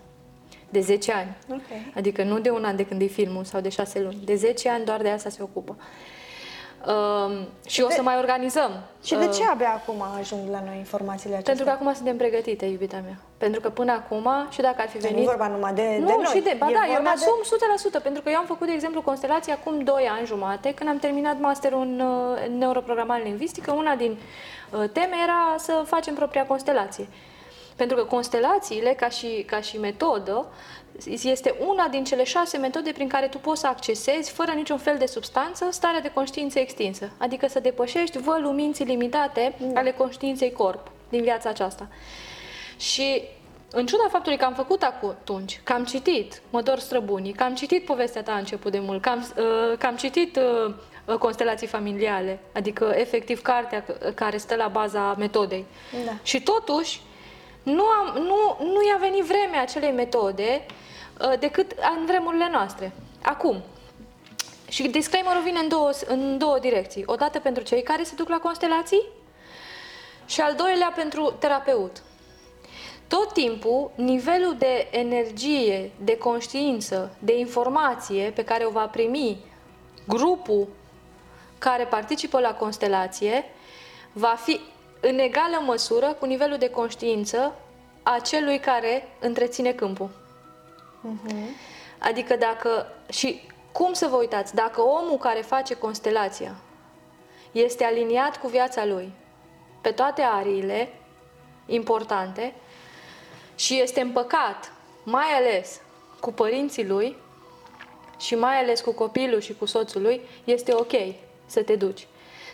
[0.71, 1.37] de 10 ani.
[1.53, 1.97] Ok.
[1.97, 4.69] Adică nu de un an de când e filmul sau de 6 luni, de 10
[4.69, 5.77] ani doar de asta se ocupă.
[6.87, 8.71] Uh, și o De- să mai organizăm.
[9.05, 11.55] Și de Uh, ce abia acum ajung la noi informațiile acestea?
[11.55, 13.19] Pentru că acum suntem pregătite, iubita mea.
[13.39, 15.29] Pentru că până acum, și dacă ar fi Deci nu venit...
[15.29, 16.25] e vorba numai de, nu, de noi.
[16.35, 18.73] și de, ba e da, eu vorba mi-asum 100%, pentru că eu am făcut, de
[18.73, 23.95] exemplu, constelații acum 2 ani jumate, când am terminat masterul în uh, neuroprogramare lingvistică, una
[23.95, 27.07] din uh, teme era să facem propria constelație.
[27.81, 30.47] Pentru că constelațiile, ca și, ca și metodă,
[31.23, 34.97] este una din cele șase metode prin care tu poți să accesezi, fără niciun fel
[34.99, 37.11] de substanță, starea de conștiință extinsă.
[37.19, 41.89] Adică să depășești vălul minții limitate ale conștiinței corp din viața aceasta.
[42.77, 43.23] Și
[43.71, 47.55] în ciuda faptului că am făcut atunci, că am citit Mă dor străbunii, că am
[47.55, 51.15] citit povestea ta a început de mult, că am, uh, că am citit uh, uh,
[51.15, 55.65] constelații familiale, adică efectiv cartea c- care stă la baza metodei.
[56.05, 56.13] Da.
[56.23, 57.01] Și totuși,
[57.63, 60.67] nu, am, nu, nu i-a venit vremea acelei metode
[61.21, 62.93] uh, decât în vremurile noastre.
[63.23, 63.63] Acum,
[64.69, 67.03] și disclaimerul vine în două, în două direcții.
[67.07, 69.03] Odată pentru cei care se duc la constelații
[70.27, 72.03] și al doilea pentru terapeut.
[73.09, 79.39] Tot timpul, nivelul de energie, de conștiință, de informație pe care o va primi
[80.07, 80.69] grupul
[81.59, 83.45] care participă la constelație
[84.13, 84.61] va fi
[85.01, 87.55] în egală măsură cu nivelul de conștiință
[88.03, 90.11] a celui care întreține câmpul.
[91.99, 92.87] Adică dacă...
[93.09, 93.41] Și
[93.73, 94.55] cum să vă uitați?
[94.55, 96.55] Dacă omul care face constelația
[97.53, 99.13] este aliniat cu viața lui
[99.81, 100.93] pe toate ariile
[101.67, 102.55] importante
[103.55, 105.81] și este împăcat, mai ales
[106.21, 107.17] cu părinții lui
[108.19, 110.93] și mai ales cu copilul și cu soțul lui, este ok
[111.47, 112.07] să te duci.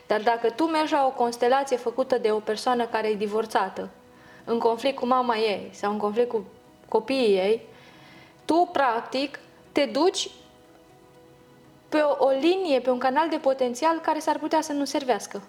[0.06, 3.88] Dar dacă tu mergi la o constelație făcută de o persoană care e divorțată,
[4.44, 6.44] în conflict cu mama ei sau în conflict cu
[6.88, 7.60] copiii ei,
[8.44, 9.38] tu, practic,
[9.72, 10.28] te duci
[11.88, 15.42] pe o, o linie, pe un canal de potențial care s-ar putea să nu servească.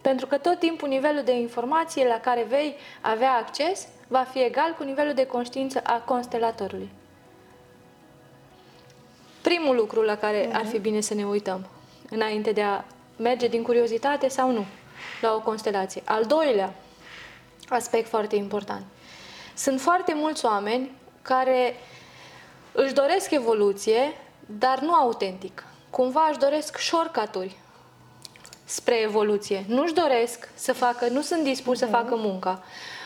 [0.00, 4.74] Pentru că tot timpul nivelul de informație la care vei avea acces va fi egal
[4.78, 6.90] cu nivelul de conștiință a constelatorului.
[9.42, 11.66] Primul lucru la care ar fi bine să ne uităm,
[12.10, 12.84] înainte de a
[13.22, 14.64] merge din curiozitate sau nu
[15.20, 16.02] la o constelație.
[16.04, 16.74] Al doilea
[17.68, 18.84] aspect foarte important.
[19.56, 20.90] Sunt foarte mulți oameni
[21.22, 21.76] care
[22.72, 24.12] își doresc evoluție,
[24.46, 25.64] dar nu autentic.
[25.90, 27.56] Cumva își doresc shortcut-uri
[28.64, 29.64] spre evoluție.
[29.68, 32.62] Nu-și doresc să facă, nu sunt dispuși să facă munca.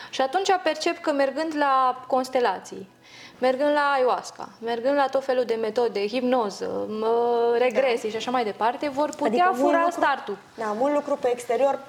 [0.09, 2.89] Și atunci percep că mergând la constelații,
[3.37, 8.43] mergând la ayahuasca, mergând la tot felul de metode, hipnoză, mă, regresii și așa mai
[8.43, 10.37] departe, vor putea mult fura lucru- startul.
[10.55, 11.79] Da, mult lucru pe exterior,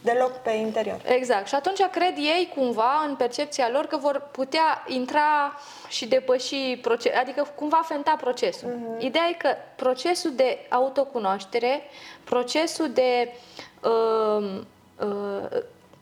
[0.00, 1.00] deloc pe interior.
[1.04, 1.46] Exact.
[1.46, 5.58] Și atunci cred ei cumva în percepția lor că vor putea intra
[5.88, 8.68] și depăși proces, adică cumva fenta procesul.
[8.68, 9.02] Uh-huh.
[9.02, 11.82] Ideea e că procesul de autocunoaștere,
[12.24, 13.34] procesul de
[13.82, 14.60] uh,
[15.00, 15.60] uh,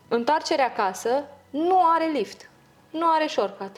[0.08, 2.50] întoarcere acasă nu are lift,
[2.90, 3.76] nu are shortcut.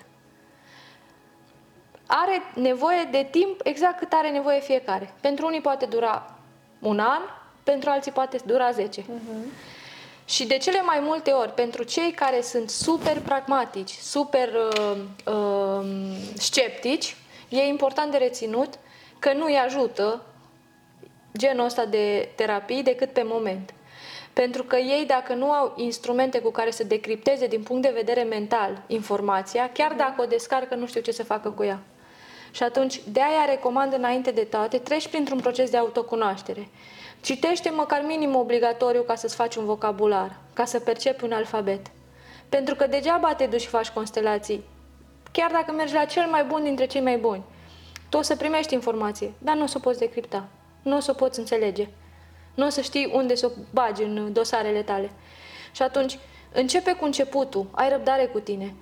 [2.11, 5.14] Are nevoie de timp exact cât are nevoie fiecare.
[5.21, 6.35] Pentru unii poate dura
[6.79, 7.21] un an,
[7.62, 9.05] pentru alții poate dura 10.
[10.25, 15.87] Și de cele mai multe ori, pentru cei care sunt super pragmatici, super uh, uh,
[16.35, 17.16] sceptici,
[17.49, 18.68] e important de reținut
[19.18, 20.23] că nu îi ajută
[21.37, 23.75] genul ăsta de terapii decât pe moment.
[24.33, 28.23] Pentru că ei, dacă nu au instrumente cu care să decripteze din punct de vedere
[28.23, 31.81] mental informația, chiar dacă o descarcă, nu știu ce să facă cu ea.
[32.51, 36.69] Și atunci, de aia recomand înainte de toate, treci printr-un proces de autocunoaștere.
[37.21, 41.87] Citește măcar minim obligatoriu ca să-ți faci un vocabular, ca să percepi un alfabet.
[42.49, 44.65] Pentru că degeaba te duci și faci constelații.
[45.33, 47.43] Chiar dacă mergi la cel mai bun dintre cei mai buni,
[48.09, 50.49] tu o să primești informație, dar nu o să o poți decripta.
[50.83, 51.89] Nu o să o poți înțelege.
[52.55, 55.11] Nu o să știi unde să o bagi în dosarele tale.
[55.73, 56.19] Și atunci,
[56.53, 58.75] începe cu începutul, ai răbdare cu tine.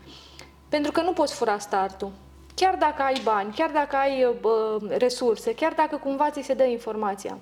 [0.69, 2.13] Pentru că nu poți fura startul.
[2.61, 6.65] Chiar dacă ai bani, chiar dacă ai bă, resurse, chiar dacă cumva ți se dă
[6.65, 7.39] informația.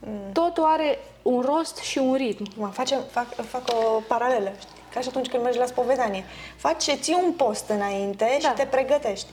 [0.00, 0.32] Mm.
[0.32, 2.46] Totul are un rost și un ritm.
[2.56, 4.82] Mă, facem, fac, fac o paralelă, știi?
[4.94, 6.24] Ca și atunci când mergi la spovedanie.
[6.56, 8.48] Faci, ții un post înainte Da.
[8.48, 9.26] și te pregătești.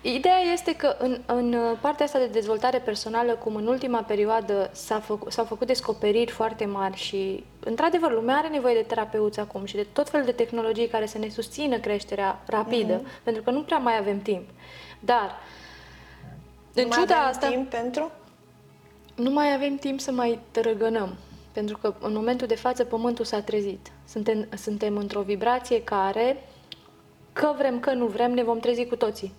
[0.00, 5.00] Ideea este că în, în partea asta de dezvoltare personală, cum în ultima perioadă s-a
[5.00, 9.74] făcut, s-au făcut descoperiri foarte mari și, într-adevăr, lumea are nevoie de terapeuți acum și
[9.74, 13.22] de tot felul de tehnologii care să ne susțină creșterea rapidă, mm-hmm.
[13.22, 14.48] pentru că nu prea mai avem timp.
[15.00, 15.36] Dar,
[16.74, 18.10] în Nu mai ciuda avem asta, timp pentru?
[19.16, 21.16] nu mai avem timp să mai tărăgănăm.
[21.52, 23.90] Pentru că în momentul de față pământul s-a trezit.
[24.08, 26.48] Suntem, suntem într-o vibrație care,
[27.32, 29.32] că vrem, că nu vrem, ne vom trezi cu toții.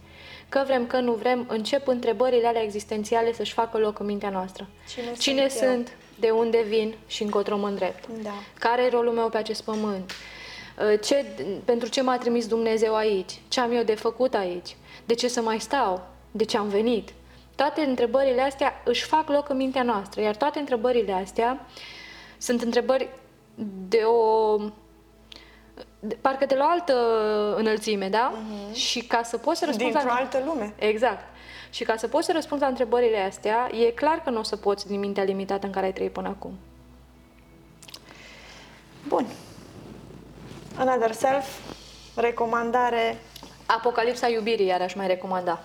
[0.50, 4.68] Că vrem, că nu vrem, încep întrebările alea existențiale să-și facă loc în mintea noastră.
[4.90, 5.70] Cine Cine sunt eu?
[5.70, 8.08] sunt, de unde vin și încotro mă îndrept?
[8.24, 8.34] Da.
[8.60, 10.12] Care e rolul meu pe acest pământ?
[10.12, 11.26] Uh, Ce,
[11.66, 13.40] pentru ce m-a trimis Dumnezeu aici?
[13.48, 14.76] Ce am eu de făcut aici?
[15.06, 16.08] De ce să mai stau?
[16.32, 17.10] De ce am venit?
[17.56, 21.66] Toate întrebările astea își fac loc în mintea noastră, iar toate întrebările astea
[22.38, 23.10] sunt întrebări
[23.88, 24.56] de o...
[26.00, 26.94] de- parcă de la o altă
[27.58, 28.34] înălțime, da?
[28.74, 30.20] Și ca să poți să răspunzi Dintr-o la...
[30.20, 30.74] altă lume.
[30.78, 31.26] Exact.
[31.70, 34.56] Și ca să poți să răspunzi la întrebările astea, e clar că nu o să
[34.56, 36.58] poți din mintea limitată în care ai trăit până acum.
[39.08, 39.26] Bun.
[40.78, 41.48] Another Self,
[42.16, 43.18] recomandare.
[43.66, 45.60] Apocalipsa iubirii, iar aș mai recomanda.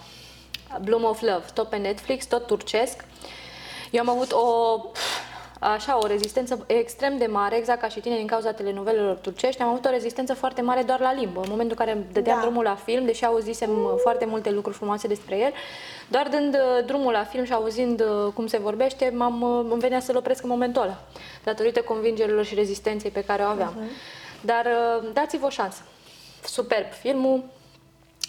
[0.81, 3.05] Bloom of Love, tot pe Netflix, tot turcesc.
[3.91, 4.39] Eu am avut o,
[5.63, 9.63] așa, o rezistență extrem de mare, exact ca și tine, din cauza telenovelelor turcești.
[9.63, 11.41] Am avut o rezistență foarte mare doar la limbă.
[11.41, 12.43] În momentul în care dădeam Da.
[12.43, 15.53] drumul la film, deși auzisem uh, foarte multe lucruri frumoase despre el,
[16.09, 19.81] doar dând uh, drumul la film și auzind uh, cum se vorbește, m-am, uh, îmi
[19.81, 21.01] venea să-l opresc în momentul ăla,
[21.45, 23.75] datorită convingerilor și rezistenței pe care o aveam.
[24.41, 24.65] Dar
[25.03, 25.83] uh, dați-vă o șansă.
[26.45, 27.45] Superb filmul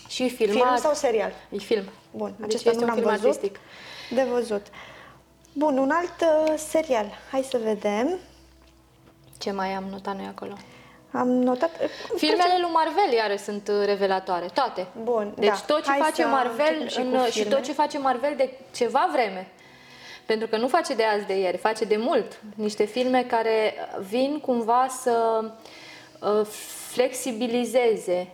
[0.08, 0.56] și filmat.
[0.67, 1.32] Film sau serial?
[1.50, 1.84] E film.
[2.12, 3.26] Bun, Deci acesta este nu un l-am film văzut.
[3.36, 3.60] artistic.
[4.10, 4.65] De văzut.
[5.54, 7.06] Bun, un alt uh, serial.
[7.32, 8.18] Hai să vedem.
[9.39, 10.54] Ce mai am notat noi acolo?
[11.12, 11.70] Am notat...
[12.16, 14.88] Filmele lui Marvel iară sunt uh, revelatoare, toate.
[15.04, 15.56] Bun, Deci da.
[15.68, 17.56] tot ce Hai face să Marvel începem și în, cu și filme.
[17.56, 19.48] tot ce face Marvel de ceva vreme.
[20.26, 22.39] Pentru că nu face de azi de ieri, face de mult.
[22.56, 23.74] Niște filme care
[24.10, 25.44] vin cumva să
[26.20, 26.46] uh,
[26.92, 28.28] flexibilizeze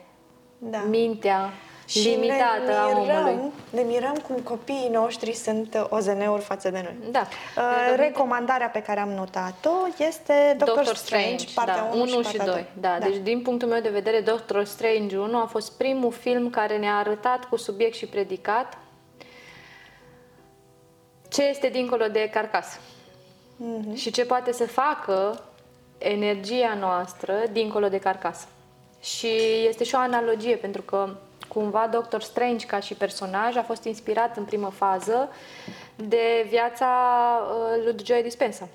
[0.57, 0.77] Da.
[0.79, 1.53] mintea
[1.89, 3.51] Și limitată ne a mirăm, omului.
[3.69, 7.11] ne mirăm cum copiii noștri sunt uh, OZN-uri față de noi.
[7.11, 7.27] Da.
[7.57, 9.71] Uh, recomandarea pe care am notat-o
[10.07, 12.65] este Doctor, Doctor Strange, Strange, partea da, 1 1 și și partea 2.
[12.79, 13.05] Da, da.
[13.05, 16.97] deci din punctul meu de vedere, Doctor Strange 1 a fost primul film care ne-a
[16.97, 18.77] arătat cu subiect și predicat
[21.29, 22.79] ce este dincolo de carcasă
[23.61, 23.95] Mhm.
[23.95, 25.43] și ce poate să facă
[25.97, 28.45] energia noastră dincolo de carcasă.
[29.01, 29.29] Și
[29.67, 31.09] este și o analogie, pentru că
[31.49, 35.29] cumva Doctor Strange ca și personaj a fost inspirat în primă fază
[35.95, 36.87] de viața
[37.75, 38.67] uh, lui Joe Dispenza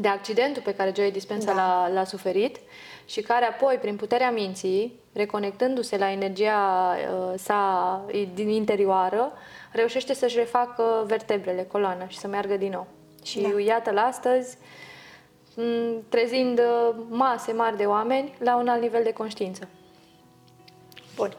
[0.00, 1.54] de accidentul pe care Joey Dispenza Da.
[1.54, 2.56] l-a, l-a suferit
[3.04, 8.04] și care apoi, prin puterea minții, reconectându-se la energia uh, sa
[8.34, 9.32] din interioară,
[9.72, 12.86] reușește să-și refacă vertebrele, coloana și să meargă din nou.
[13.24, 13.60] Și Da.
[13.60, 14.56] iată-l astăzi,
[15.56, 15.62] m,
[16.08, 19.68] trezind uh, mase mari de oameni la un alt nivel de conștiință.
[21.16, 21.36] Bun.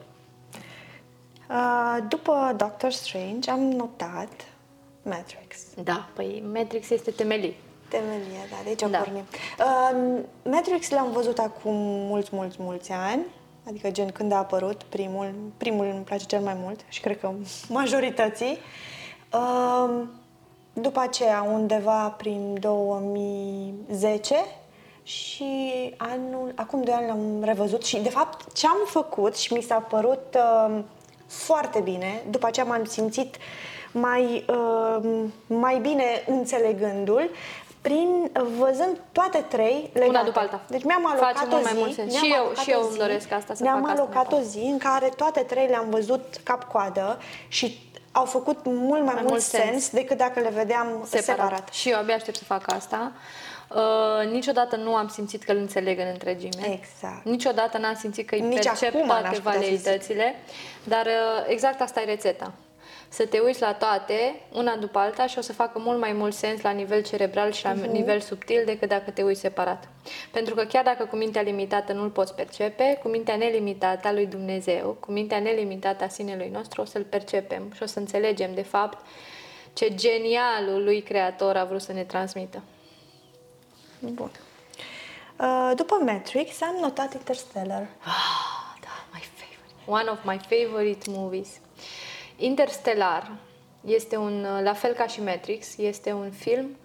[1.52, 4.30] Uh, după Doctor Strange am notat
[5.04, 5.58] Matrix.
[5.84, 7.54] Da, păi Matrix este temelie.
[7.90, 8.88] Temelia, da, de aici Da.
[8.88, 8.98] da.
[8.98, 9.24] pornim.
[9.60, 13.26] Uh, Matrix l-am văzut acum mulți, mulți, mulți ani,
[13.68, 17.32] adică gen când a apărut primul, primul îmi place cel mai mult și cred că
[17.70, 18.58] majorității.
[19.34, 20.04] Uh,
[20.74, 24.36] după aceea, undeva prin 2010
[25.04, 25.54] și
[25.98, 29.80] anul, acum doi ani l-am revăzut și de fapt ce am făcut și mi s-a
[29.80, 30.80] părut uh,
[31.32, 33.36] foarte bine, după aceea m-am simțit
[33.92, 37.30] mai, uh, mai bine înțelegându-l
[37.82, 40.10] prin văzând toate trei legate.
[40.10, 40.62] Una după alta.
[40.68, 41.78] Deci mi-am Face alocat mult o mai zi.
[41.80, 42.12] mult sens.
[42.12, 44.02] mi-am Și eu- alocat și eu o îmi zi, doresc asta, să Mi-am fac asta
[44.02, 47.80] alocat mai o zi în care toate trei le-am văzut cap-coadă și
[48.12, 49.64] au făcut mult mai, Mai mult mult sens.
[49.64, 49.90] sens.
[49.90, 51.24] decât dacă le vedeam separat.
[51.24, 51.70] separat.
[51.74, 53.12] Și eu abia aștept să fac asta.
[53.16, 53.20] Uh,
[54.32, 56.80] niciodată nu am simțit că îl înțeleg în întregime.
[56.82, 57.24] Exact.
[57.26, 59.82] Niciodată n-am simțit că îi Nici percep acum n-aș toate putea să zic.
[59.84, 60.36] valeitățile,
[60.84, 62.54] dar uh, exact asta e rețeta.
[63.10, 66.34] Să te uiți la toate, una după alta și o să facă mult mai mult
[66.34, 67.92] sens la nivel cerebral și la Mhm.
[67.92, 69.88] nivel subtil decât dacă te uiți separat.
[70.32, 74.26] Pentru că chiar dacă cu mintea limitată nu-l poți percepe, cu mintea nelimitată a lui
[74.26, 78.62] Dumnezeu, cu mintea nelimitată a sinelui nostru o să-l percepem și o să înțelegem de
[78.64, 79.06] fapt
[79.74, 82.62] ce genialul lui Creator a vrut să ne transmită.
[84.02, 84.32] Bun.
[85.40, 87.88] Uh, după Matrix am notat Interstellar.
[88.00, 89.76] Ah, da, my favorite.
[89.86, 91.50] One of my favorite movies.
[92.38, 93.32] Interstellar
[93.86, 96.78] este un, la fel ca și Matrix, este un film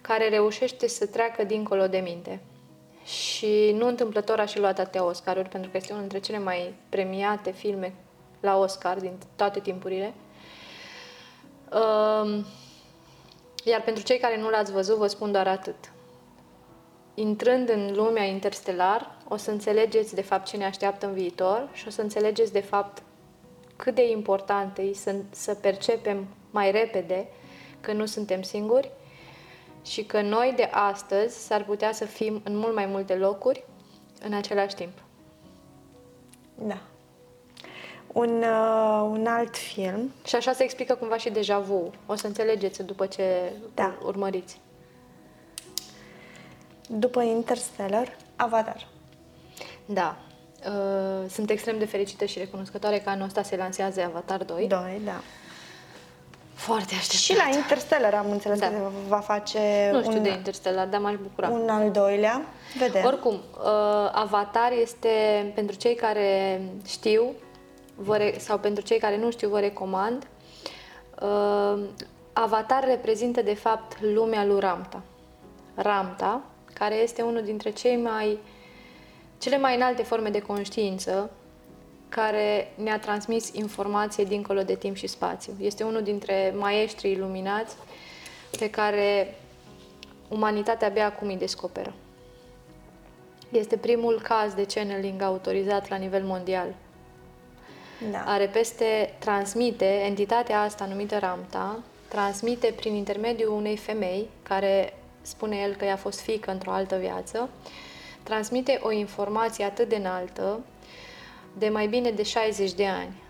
[0.00, 2.40] care reușește să treacă dincolo de minte.
[3.04, 6.74] Și nu întâmplător a și luat atâtea Oscaruri, pentru că este unul dintre cele mai
[6.88, 7.94] premiate filme
[8.40, 10.14] la Oscar din toate timpurile.
[11.72, 12.44] Um,
[13.64, 15.92] iar pentru cei care nu l-ați văzut, vă spun doar atât.
[17.14, 21.86] Intrând în lumea interstelar, o să înțelegeți de fapt ce ne așteaptă în viitor și
[21.86, 23.02] o să înțelegeți de fapt
[23.76, 27.26] cât de important e să, să percepem mai repede
[27.80, 28.90] că nu suntem singuri
[29.84, 33.64] și că noi de astăzi s-ar putea să fim în mult mai multe locuri
[34.24, 34.92] în același timp.
[36.54, 36.78] Da.
[38.06, 40.10] Un, uh, un alt film.
[40.24, 41.90] Și așa se explică cumva și deja vu.
[42.06, 43.98] O să înțelegeți după ce Da.
[44.04, 44.60] urmăriți.
[46.98, 48.86] După Interstellar, Avatar.
[49.84, 50.16] Da.
[50.66, 54.66] Uh, sunt extrem de fericită și recunoscătoare că anul ăsta se lansează Avatar 2.
[54.66, 55.20] Doi, da.
[56.54, 57.20] Foarte așteptat.
[57.20, 58.66] Și la Interstellar am înțeles Da.
[58.66, 61.48] că va face Nu știu un, de Interstellar, dar m-aș bucura.
[61.48, 62.42] un al doilea.
[62.78, 63.04] Vedem.
[63.04, 65.08] Oricum, uh, Avatar este,
[65.54, 67.32] pentru cei care știu,
[67.94, 70.26] vă re- sau pentru cei care nu știu, vă recomand.
[71.22, 71.82] Uh,
[72.32, 75.02] Avatar reprezintă, de fapt, lumea lui Ramta.
[75.74, 76.40] Ramta,
[76.82, 78.38] care este unul dintre cei mai,
[79.38, 81.30] cele mai înalte forme de conștiință
[82.08, 85.52] care ne-a transmis informație dincolo de timp și spațiu.
[85.60, 87.76] Este unul dintre maestrii iluminați
[88.58, 89.34] pe care
[90.28, 91.94] umanitatea abia acum îi descoperă.
[93.50, 96.74] Este primul caz de channeling autorizat la nivel mondial.
[98.10, 98.24] da.
[98.26, 101.78] Are peste, transmite, entitatea asta numită Ramta,
[102.08, 104.92] transmite prin intermediul unei femei, care
[105.22, 107.48] spune el că i-a fost fică într-o altă viață,
[108.22, 110.60] transmite o informație atât de înaltă,
[111.58, 113.22] de mai bine de 60 de ani.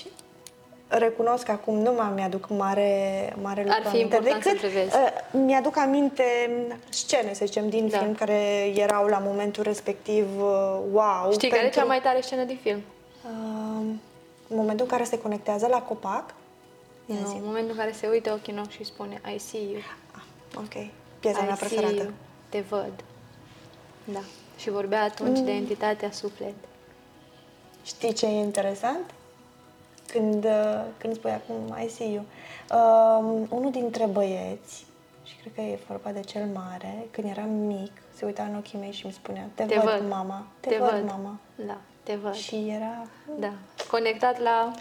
[0.89, 4.97] recunosc că acum nu mai mi-aduc mare, mare lucru fi aminte, important să decât prevezi.
[4.97, 6.23] uh, mi-aduc aminte
[6.89, 7.99] scene, să zicem, din Da.
[7.99, 11.33] film care erau la momentul respectiv uh, wow.
[11.33, 12.81] Știi care e cea mai tare scenă din film?
[13.25, 13.87] Uh,
[14.49, 16.35] în momentul în care se conectează la copac.
[17.07, 17.35] Ia Nu, zi.
[17.37, 19.97] în momentul în care se uită ochii în ochi și spune I see you, Ah,
[20.57, 20.87] ok.
[21.21, 21.95] Piesa mea I see preferată.
[22.03, 22.11] you,
[22.49, 22.93] te văd.
[24.05, 24.21] Da.
[24.57, 25.45] Și vorbea atunci Mm.
[25.45, 26.55] de entitatea suflet.
[27.85, 29.11] Știi ce e interesant?
[30.07, 32.25] Când, uh, când spui acum I see you.
[32.79, 34.87] Um, unul dintre băieți,
[35.25, 38.79] și cred că e vorba de cel mare, când eram mic, se uita în ochii
[38.79, 40.09] mei și îmi spunea Te, Te văd, văd.
[40.09, 41.05] mama, te, Te văd, văd.
[41.07, 41.39] mama.
[41.67, 42.35] Da, te văd.
[42.35, 43.07] Și era...
[43.39, 43.53] Da.
[43.91, 44.73] Conectat la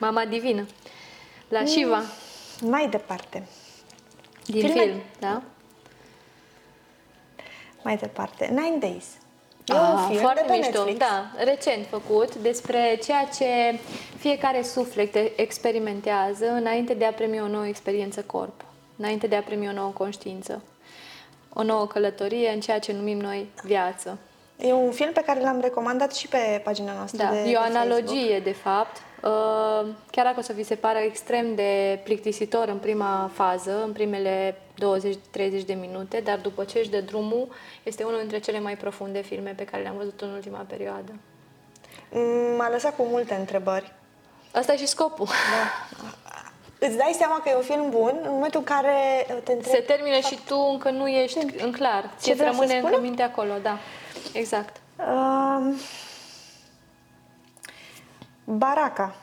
[0.00, 0.66] mama divină.
[1.48, 2.02] La Shiva
[2.60, 3.46] Mai departe,
[4.50, 5.42] din Filme- film, da?
[7.82, 8.46] mai departe.
[8.48, 9.04] Nine Days.
[9.66, 10.98] E Ah, un film foarte de pe mișto, Netflix.
[10.98, 13.78] da, recent făcut, despre ceea ce
[14.18, 18.64] fiecare suflet experimentează înainte de a primi o nouă experiență corp,
[18.96, 20.62] înainte de a primi o nouă conștiință,
[21.52, 24.18] o nouă călătorie în ceea ce numim noi viață.
[24.58, 27.44] E un film pe care l-am recomandat și pe pagina noastră Da, de e o
[27.44, 27.76] de Facebook.
[27.76, 28.96] analogie, de fapt.
[29.22, 33.92] Uh, Chiar dacă o să vi se pară extrem de plictisitor în prima fază, în
[33.92, 37.48] primele 20-30 de minute, dar după ce își dă drumul,
[37.82, 41.12] este unul dintre cele mai profunde filme pe care le-am văzut în ultima perioadă.
[42.10, 43.92] Mm, M-a lăsat cu multe întrebări.
[44.52, 45.26] Asta e și scopul.
[45.26, 45.98] Da.
[46.86, 49.76] Îți dai seama că e un film bun în momentul în care te întrebi...
[49.76, 52.10] Se termină și tu încă nu ești în clar.
[52.22, 53.02] Ce Ce vreau să rămâne încă spună?
[53.02, 53.78] minte acolo, da.
[54.32, 54.76] Exact.
[54.96, 55.74] Um,
[58.56, 59.14] Baraca.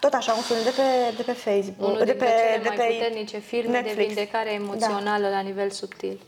[0.00, 1.88] Tot așa, un film de pe, de pe Facebook.
[1.88, 3.96] Unul de dintre pe, cele de mai pe puternice filme Netflix.
[3.96, 6.20] de vindecare emoțională la nivel subtil.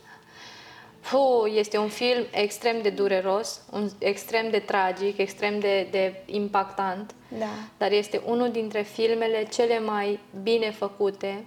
[1.11, 7.15] Puh, este un film extrem de dureros, un, extrem de tragic, extrem de, de impactant,
[7.39, 7.47] Da.
[7.79, 11.45] dar este unul dintre filmele cele mai bine făcute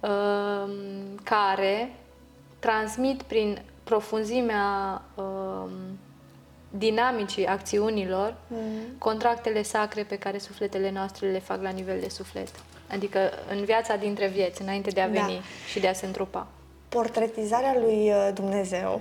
[0.00, 0.70] um,
[1.22, 1.92] care
[2.58, 5.24] transmit prin profunzimea um,
[6.78, 8.58] dinamicii acțiunilor Mm.
[8.98, 12.48] contractele sacre pe care sufletele noastre le fac la nivel de suflet.
[12.90, 13.18] Adică
[13.50, 15.20] în viața dintre vieți, înainte de a Da.
[15.20, 16.46] veni și de a se întrupa.
[16.88, 19.00] Portretizarea lui uh, Dumnezeu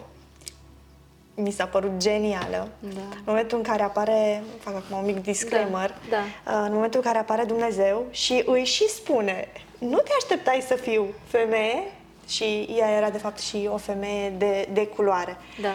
[1.36, 2.68] mi s-a părut genială.
[2.80, 3.00] Da.
[3.16, 7.06] În momentul în care apare, fac acum un mic disclaimer, Da, uh, în momentul în
[7.06, 9.48] care apare Dumnezeu și îi și spune,
[9.78, 11.84] nu te așteptai să fiu femeie,
[12.28, 15.38] și ea era de fapt și o femeie de, de culoare.
[15.62, 15.70] Da.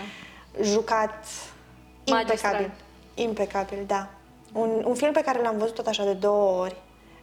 [0.62, 1.24] Jucat
[2.10, 2.52] Magistral.
[2.52, 2.70] impecabil.
[3.14, 4.08] Impecabil, da.
[4.52, 6.76] Un, un film pe care l-am văzut tot așa de două ori.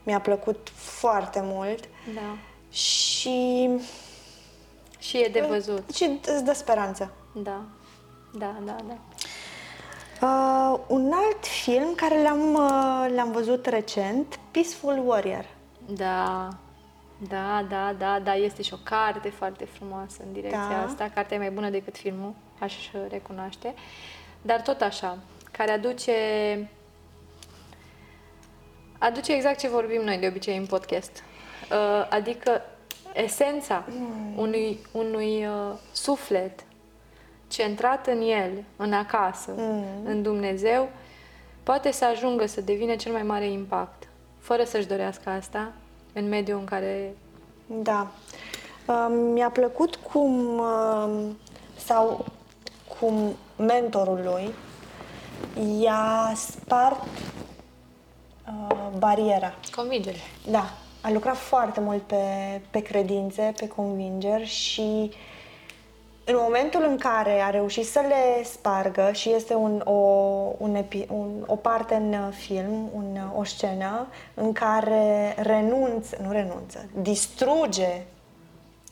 [0.04, 1.84] mi-a plăcut foarte mult
[2.16, 2.38] Da.
[2.76, 3.70] și,
[5.00, 5.94] Și e de văzut.
[5.96, 7.12] și îți dă speranță.
[7.34, 7.62] Da.
[8.34, 8.98] Da, da, da.
[10.28, 15.46] Uh, un alt film care l-am, uh, l-am văzut recent, Peaceful Warrior.
[15.88, 16.48] Da.
[17.30, 20.84] Da, da, da, da, este și o carte foarte frumoasă în direcția Da.
[20.84, 21.12] asta.
[21.14, 22.74] Cartea e mai bună decât filmul, aș
[23.10, 23.74] recunoaște.
[24.46, 25.18] Dar tot așa,
[25.52, 26.14] care aduce
[28.98, 31.24] aduce exact ce vorbim noi de obicei în podcast.
[31.72, 32.62] Uh, adică
[33.14, 33.84] esența
[34.36, 36.64] unui, unui uh, suflet
[37.48, 39.52] centrat în el, în acasă,
[40.04, 40.90] în Dumnezeu,
[41.64, 44.08] poate să ajungă să devină cel mai mare impact,
[44.40, 45.72] fără să-și dorească asta,
[46.14, 47.16] în mediul în care...
[47.66, 48.12] Da.
[48.88, 51.26] Uh, mi-a plăcut cum uh,
[51.76, 52.26] sau
[53.04, 54.54] cum mentorul lui
[55.82, 57.04] i-a spart
[58.48, 59.54] uh, bariera.
[59.76, 60.18] Convingere.
[60.50, 60.64] Da,
[61.02, 62.16] a lucrat foarte mult pe,
[62.70, 65.12] pe credințe, pe convingeri și
[66.26, 69.92] în momentul în care a reușit să le spargă și este un, o,
[70.58, 76.86] un epi, un, o parte în film, un, o scenă în care renunță, nu renunță,
[77.02, 78.02] distruge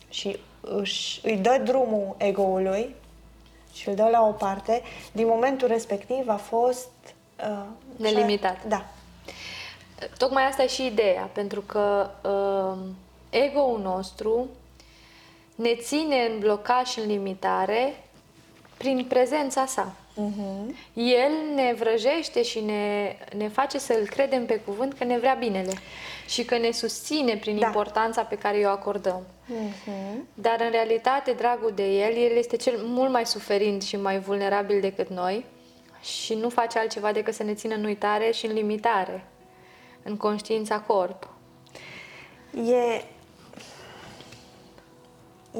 [0.10, 2.96] și își, îi dă drumul ego-ului
[3.74, 6.90] și îl dă la o parte, din momentul respectiv a fost...
[7.50, 7.64] Uh,
[7.96, 8.66] Nelimitat.
[8.68, 8.86] Da,
[10.18, 12.78] Tocmai asta e și ideea, pentru că uh,
[13.30, 14.48] ego-ul nostru
[15.56, 18.04] ne ține în blocaj și în limitare
[18.78, 19.94] prin prezența sa.
[20.94, 25.74] El ne vrăjește și ne, ne face să-l credem pe cuvânt că ne vrea binele
[26.28, 27.66] și că ne susține prin Da.
[27.66, 29.22] importanța pe care o acordăm.
[30.34, 34.82] Dar în realitate, dragul de el, el este cel mult mai suferind și mai vulnerabil
[34.82, 35.46] decât noi
[36.02, 39.26] și nu face altceva decât să ne țină în uitare și în limitare,
[40.04, 41.30] în conștiința corp.
[42.54, 43.04] E,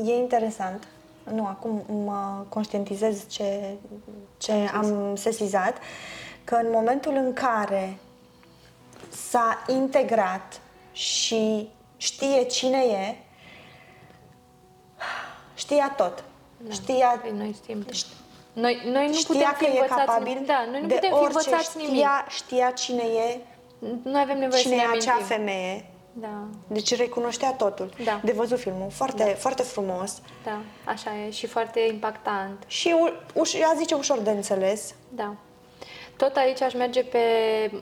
[0.06, 0.88] e interesant.
[1.24, 3.76] Nu, acum mă conștientizez ce,
[4.38, 5.78] ce am sesizat,
[6.44, 7.98] că în momentul în care
[9.10, 10.62] s-a integrat
[10.92, 13.16] și știe cine e,
[15.62, 16.24] știa tot.
[16.70, 17.86] Știa, Păi noi știm.
[18.54, 21.10] Noi, noi nu știa putem că fi e învățați, capabil da, noi nu de putem
[21.10, 21.92] fi orice, învățați nimic.
[21.94, 23.40] știa, știa cine e,
[24.04, 25.36] Nu avem nevoie cine să e ne acea amintim.
[25.38, 25.86] femeie.
[26.14, 27.90] Da, Deci recunoștea totul.
[28.04, 28.20] Da.
[28.24, 28.90] De văzut filmul.
[28.90, 30.22] Foarte, foarte frumos.
[30.44, 32.64] da, așa e și foarte impactant.
[32.68, 34.94] Și u- uș- ea zice ușor de înțeles.
[35.10, 35.36] Da.
[36.18, 37.20] Tot aici aș merge pe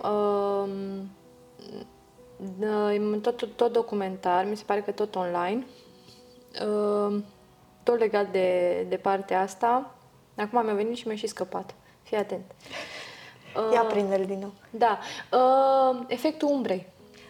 [0.09, 1.09] um,
[2.61, 5.65] uh, tot, tot documentar, mi se pare că tot online,
[6.65, 7.23] um,
[7.89, 9.91] tot legat de, de partea asta.
[10.37, 11.73] Acum mi-a venit și mi-a și scăpat.
[12.03, 12.51] Fii atent.
[13.73, 14.51] Ia prinde din nou.
[14.69, 14.99] Da.
[15.37, 16.87] Uh, efectul umbrei.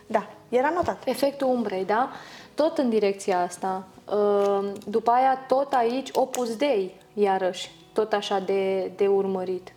[0.08, 1.08] Da, era notat.
[1.08, 2.10] Efectul umbrei, da?
[2.54, 3.88] Tot în direcția asta.
[4.12, 9.74] Uh, După aia, tot aici, Opus Dei, iarăși, tot așa de, de urmărit,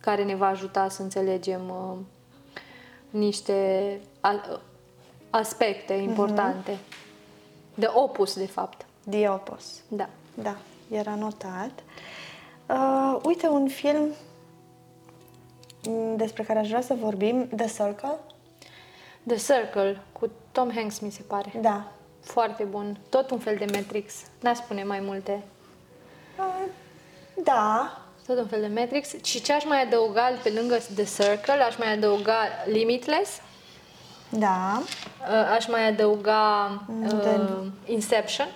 [0.00, 1.96] care ne va ajuta să înțelegem uh,
[3.10, 4.60] niște a,
[5.30, 6.78] aspecte importante.
[7.74, 8.84] De opus, de fapt.
[9.04, 9.64] Diopos.
[9.88, 10.08] Da.
[10.34, 10.56] Da,
[10.90, 11.70] era notat.
[12.66, 14.08] Uh, uite un film
[15.88, 18.18] mm, despre care aș vrea să vorbim, The Circle.
[19.26, 21.52] The Circle, cu Tom Hanks, mi se pare.
[21.60, 21.92] Da.
[22.22, 22.98] Foarte bun.
[23.08, 24.14] Tot un fel de Matrix.
[24.40, 25.42] N-aș spune mai multe.
[26.38, 26.64] Uh,
[27.44, 27.94] da,
[28.26, 29.08] Tot un fel de Matrix.
[29.24, 31.62] Și ce aș mai adăuga pe lângă The Circle?
[31.62, 32.36] Aș mai adăuga
[32.66, 33.30] Limitless.
[34.28, 34.82] da,
[35.20, 36.70] Uh, Aș mai adăuga
[37.02, 38.48] uh, The- Inception.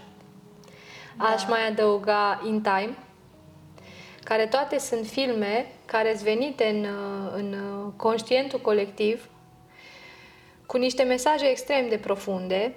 [1.17, 2.97] Aș mai adăuga In Time.
[4.25, 9.29] Care toate sunt filme care sunt venite în, uh, în uh, conștientul colectiv
[10.67, 12.75] cu niște mesaje extrem de profunde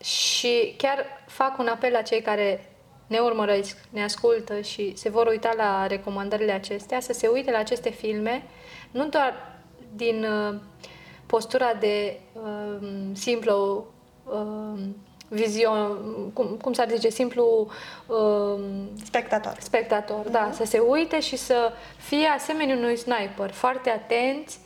[0.00, 2.72] și chiar fac un apel la cei care
[3.06, 7.58] ne urmăresc, ne ascultă și se vor uita la recomandările acestea, să se uite la
[7.58, 8.42] aceste filme,
[8.90, 9.60] nu doar
[9.94, 10.54] din uh,
[11.26, 13.86] postura de uh, simplu
[14.24, 14.80] uh,
[15.28, 15.98] vizion,
[16.32, 17.70] cum, cum s-ar zice, simplu
[18.06, 18.60] uh,
[19.04, 19.56] spectator.
[19.60, 24.58] spectator, da, să se uite și să fie asemenea unui sniper, foarte atenți,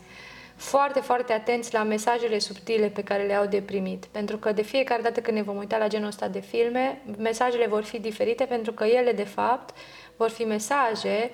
[0.57, 4.05] foarte, foarte atenți la mesajele subtile pe care le au de primit.
[4.05, 7.67] Pentru că de fiecare dată când ne vom uita la genul ăsta de filme, mesajele
[7.67, 9.75] vor fi diferite pentru că ele, de fapt,
[10.17, 11.31] vor fi mesaje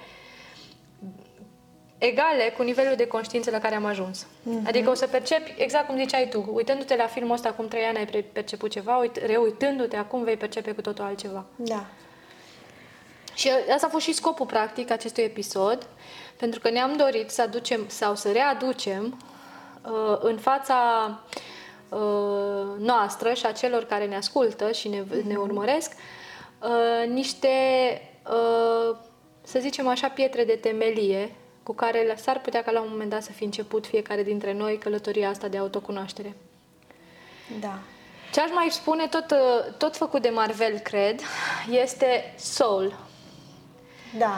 [1.99, 4.27] egale cu nivelul de conștiință la care am ajuns.
[4.67, 7.99] Adică o să percepi, exact cum ziceai tu, uitându-te la filmul ăsta acum trei ani
[7.99, 11.45] ai pre- perceput ceva, uit, reuitându-te acum vei percepe cu totul altceva.
[11.57, 11.85] Da.
[13.35, 15.87] Și asta a fost și scopul practic acestui episod,
[16.37, 19.19] pentru că ne-am dorit să aducem sau să readucem
[19.83, 20.79] uh, în fața
[21.89, 25.93] uh, noastră și a celor care ne ascultă și ne, ne urmăresc
[26.63, 27.49] uh, niște,
[28.31, 28.97] uh,
[29.43, 31.31] să zicem așa, pietre de temelie
[31.69, 34.79] cu care s-ar putea ca la un moment dat să fi început fiecare dintre noi
[34.79, 36.37] călătoria asta de autocunoaștere.
[37.61, 37.79] Da.
[38.33, 41.21] Ce aș mai spune, tot, uh, tot făcut de Marvel, cred,
[41.71, 42.97] este Soul,
[44.19, 44.37] Da.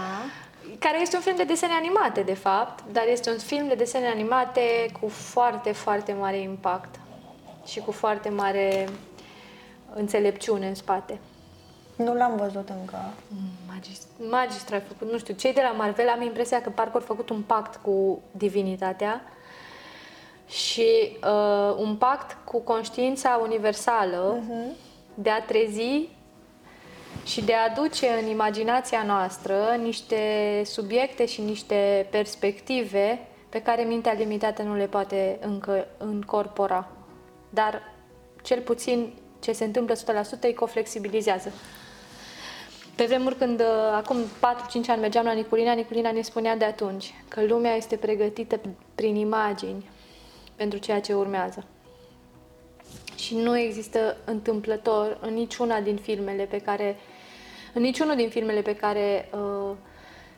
[0.79, 4.07] care este un film de desene animate, de fapt, dar este un film de desene
[4.07, 6.95] animate cu foarte, foarte mare impact
[7.67, 8.89] și cu foarte mare
[9.95, 11.19] înțelepciune în spate.
[12.05, 12.99] Nu l-am văzut încă.
[13.67, 17.01] Magist- magistra a făcut, nu știu, cei de la Marvel am impresia că parcă au
[17.01, 19.23] făcut un pact cu divinitatea
[20.49, 24.43] și uh, un pact cu conștiința universală
[25.15, 26.09] de a trezi
[27.25, 34.13] și de a aduce în imaginația noastră niște subiecte și niște perspective pe care mintea
[34.13, 36.89] limitată nu le poate încă încorpora.
[37.51, 37.83] Dar
[38.43, 39.99] cel puțin ce se întâmplă 100%
[40.41, 41.53] îi coflexibilizează.
[43.01, 47.15] Pe vremuri când, uh, acum 4-5 ani, mergeam la Niculina, Niculina ne spunea de atunci
[47.29, 48.61] că lumea este pregătită
[48.95, 49.91] prin imagini
[50.57, 51.65] pentru ceea ce urmează.
[53.17, 56.97] Și nu există întâmplător în niciuna din filmele pe care,
[57.75, 59.77] în niciunul din filmele pe care uh,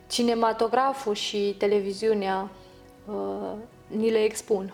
[0.09, 2.51] cinematograful și televiziunea
[3.07, 3.53] uh,
[3.87, 4.73] ni le expun.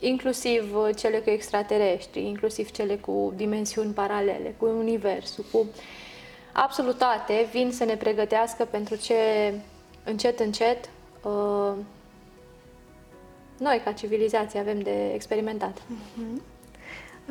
[0.00, 5.74] Inclusiv uh, cele cu extraterestri, inclusiv cele cu dimensiuni paralele, cu universul, cu absolut
[6.98, 9.14] toate vin să ne pregătească pentru ce
[10.04, 10.90] încet, încet
[11.22, 11.72] uh,
[13.58, 15.82] noi, ca civilizație, avem de experimentat.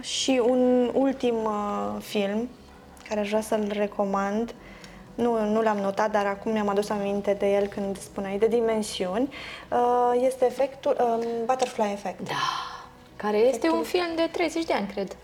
[0.02, 2.50] Și un ultim uh, film
[3.08, 4.56] care aș vrea să-l recomand,
[5.16, 9.34] nu, nu l-am notat, dar acum mi-am adus aminte de el când spuneai de dimensiuni,
[9.72, 12.20] uh, este efectul, um, Butterfly Effect.
[12.28, 12.34] Da.
[13.16, 15.16] Care este un film de 30 de ani, cred.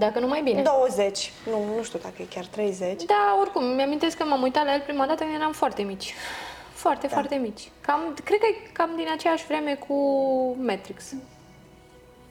[0.00, 0.62] Dacă nu mai bine.
[0.62, 3.02] 20, nu, nu știu dacă e chiar 30.
[3.02, 6.14] Da, oricum, mi-amintesc că m-am uitat la el prima dată când eram foarte mici.
[6.72, 7.12] Foarte, da.
[7.12, 7.70] foarte mici.
[7.80, 9.94] Cam, cred că e cam din aceeași vreme cu
[10.60, 11.04] Matrix.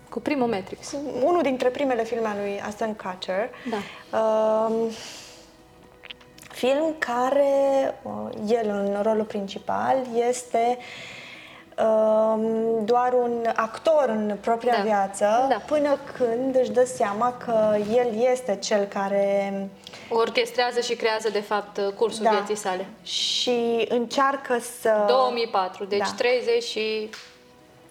[0.09, 0.95] Cu primul Matrix.
[1.24, 3.49] Unul dintre primele filme ale lui Aston Kutcher.
[3.70, 3.78] Da.
[4.20, 4.74] Um,
[6.51, 7.51] film care
[8.01, 9.97] uh, el în rolul principal
[10.30, 10.84] este um,
[12.84, 14.82] doar un actor în propria Da.
[14.82, 15.62] viață Da.
[15.66, 19.70] până când își dă seama că el este cel care
[20.10, 22.30] Orchestrează și creează, de fapt, cursul Da.
[22.30, 22.86] vieții sale.
[23.04, 26.14] și încearcă să 2004, deci Da.
[26.18, 27.10] 30 și...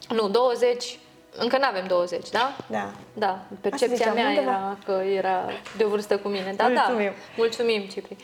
[0.09, 0.99] Nu, 20...
[1.37, 2.57] Încă nu avem 20, da?
[2.67, 2.91] Da.
[3.15, 4.51] Da, percepția ziceam, mea undeva.
[4.51, 5.45] era că era
[5.77, 6.55] de o vârstă cu mine.
[6.57, 7.07] Da, Mulțumim.
[7.07, 7.13] da.
[7.37, 8.17] Mulțumim, Cipri.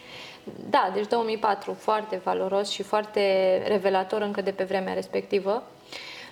[0.70, 3.22] Da, deci 2004, foarte valoros și foarte
[3.66, 5.62] revelator încă de pe vremea respectivă.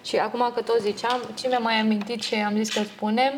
[0.04, 3.32] Și acum că tot ziceam, ce mi-a mai amintit și am zis că spunem,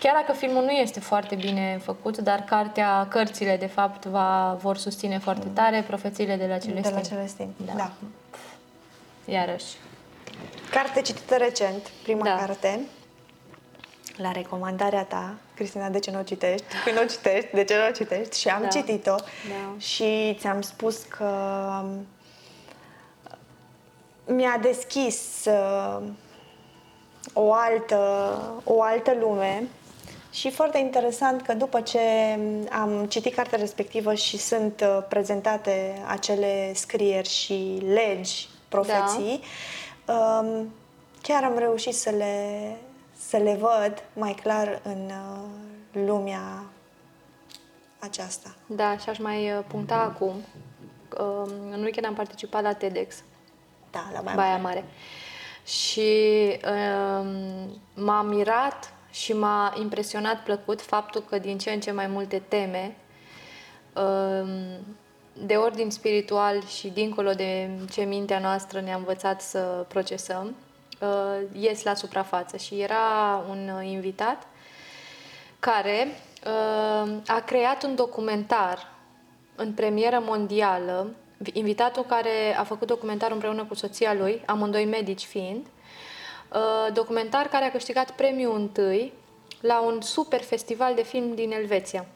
[0.00, 4.76] chiar dacă filmul nu este foarte bine făcut, dar cartea, cărțile, de fapt, va, vor
[4.76, 6.82] susține foarte tare profețiile de la Celestin.
[6.82, 7.52] de la Celestin.
[7.66, 7.72] Da.
[7.76, 7.90] da.
[9.24, 9.74] Iarăși.
[10.70, 12.36] Carte citită recent, prima Da.
[12.36, 12.80] carte,
[14.16, 16.64] la recomandarea ta, Cristina, de ce nu o citești?
[16.84, 18.38] Când o citești, de ce nu o citești?
[18.38, 18.68] Și am Da.
[18.68, 19.14] citit-o
[19.48, 19.78] Da.
[19.78, 21.34] și ți-am spus că
[24.26, 26.02] mi-a deschis uh,
[27.32, 27.98] o altă,
[28.64, 29.68] o altă lume
[30.32, 31.98] și foarte interesant că după ce
[32.70, 39.40] am citit cartea respectivă și sunt uh, prezentate acele scrieri și legi, profeții,
[40.10, 40.72] um,
[41.22, 42.76] chiar am reușit să le,
[43.16, 45.48] să le văd mai clar în uh,
[45.92, 46.64] lumea
[47.98, 48.54] aceasta.
[48.66, 50.34] Da, și aș mai uh, puncta acum.
[51.18, 53.22] Um, În weekend am participat la TEDx,
[53.90, 54.84] Da, la Baia, Baia Mare.
[55.64, 56.10] Și
[57.20, 62.42] um, m-a mirat și m-a impresionat plăcut faptul că din ce în ce mai multe
[62.48, 62.96] teme
[63.94, 64.80] um,
[65.46, 70.56] de ordin spiritual și dincolo de ce mintea noastră ne-a învățat să procesăm,
[71.00, 72.56] uh, ies la suprafață.
[72.56, 74.46] Și era un uh, invitat
[75.58, 76.06] care
[76.46, 78.92] uh, a creat un documentar
[79.54, 81.10] în premieră mondială,
[81.52, 85.66] invitatul care a făcut documentarul împreună cu soția lui, amândoi medici fiind,
[86.52, 89.12] uh, documentar care a câștigat premiul întâi
[89.60, 92.06] la un super festival de film din Elveția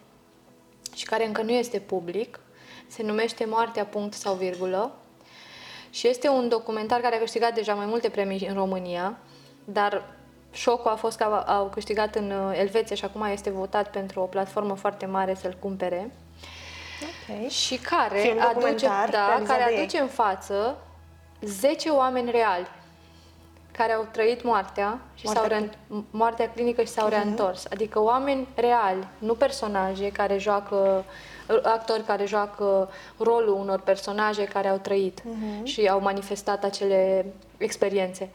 [0.95, 2.41] și care încă nu este public,
[2.95, 4.91] se numește Moartea punct sau virgulă
[5.91, 9.17] și este un documentar care a câștigat deja mai multe premii în România,
[9.65, 10.03] dar
[10.53, 14.21] șocul a fost că au- au câștigat în uh, Elveția și acum este votat pentru
[14.21, 16.11] o platformă foarte mare să-l cumpere
[17.03, 17.49] Ok.
[17.51, 19.81] și care Film aduce, documentar da, realizat care de ei.
[19.83, 20.77] aduce în față
[21.41, 22.67] 10 oameni reali
[23.73, 27.67] care au trăit moartea și Moartea s-au re- moartea clinică și s-au reîntors.
[27.73, 31.05] Adică oameni reali, nu personaje care joacă
[31.63, 35.23] actori care joacă rolul unor personaje care au trăit
[35.63, 37.27] și au manifestat acele
[37.57, 38.29] experiențe.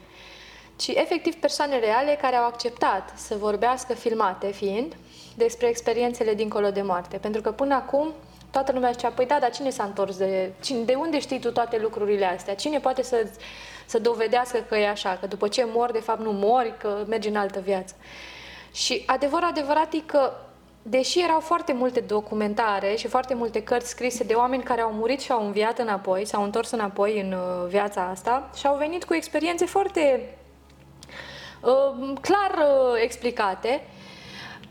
[0.76, 4.95] Ci efectiv persoane reale care au acceptat să vorbească filmate fiind
[5.36, 7.18] despre experiențele dincolo de moarte.
[7.18, 8.14] Pentru că până acum
[8.51, 10.51] toată lumea zicea, păi da, dar cine s-a întors de...
[10.62, 12.55] Cine, de unde știi tu toate lucrurile astea?
[12.55, 13.28] Cine poate să,
[13.86, 17.28] să dovedească că e așa, că după ce mor, de fapt nu mori, că mergi
[17.28, 17.93] în altă viață?
[18.72, 20.32] Și adevăr adevărat e că
[20.82, 25.20] deși erau foarte multe documentare și foarte multe cărți scrise de oameni care au murit
[25.20, 29.14] și au înviat înapoi, s-au întors înapoi în uh, viața asta și au venit cu
[29.14, 30.36] experiențe foarte
[31.62, 33.82] uh, clar uh, explicate,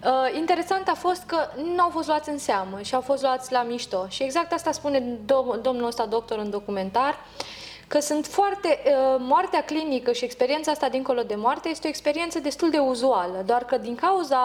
[0.04, 1.36] Uh, interesant a fost că
[1.74, 4.06] nu au fost luați în seamă și au fost luați la mișto.
[4.08, 7.14] Și exact asta spune dom- domnul ăsta doctor în documentar,
[7.88, 8.78] că sunt foarte...
[8.84, 13.42] Uh, moartea clinică și experiența asta dincolo de moarte este o experiență destul de uzuală,
[13.46, 14.38] doar că din cauza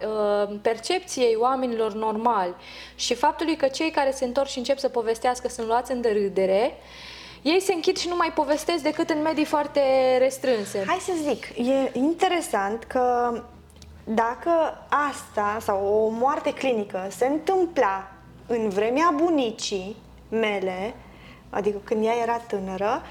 [0.00, 2.54] uh, percepției oamenilor normali
[2.94, 6.78] și faptului că cei care se întorc și încep să povestească sunt luați în derâdere,
[7.42, 9.80] ei se închid și nu mai povestesc decât în medii foarte
[10.18, 10.84] restrânse.
[10.86, 13.32] Hai să zic, e interesant că
[14.04, 14.50] dacă
[15.08, 18.12] asta sau o moarte clinică se întâmpla
[18.46, 19.96] în vremea bunicii
[20.28, 20.94] mele,
[21.50, 23.02] adică când ea era tânără,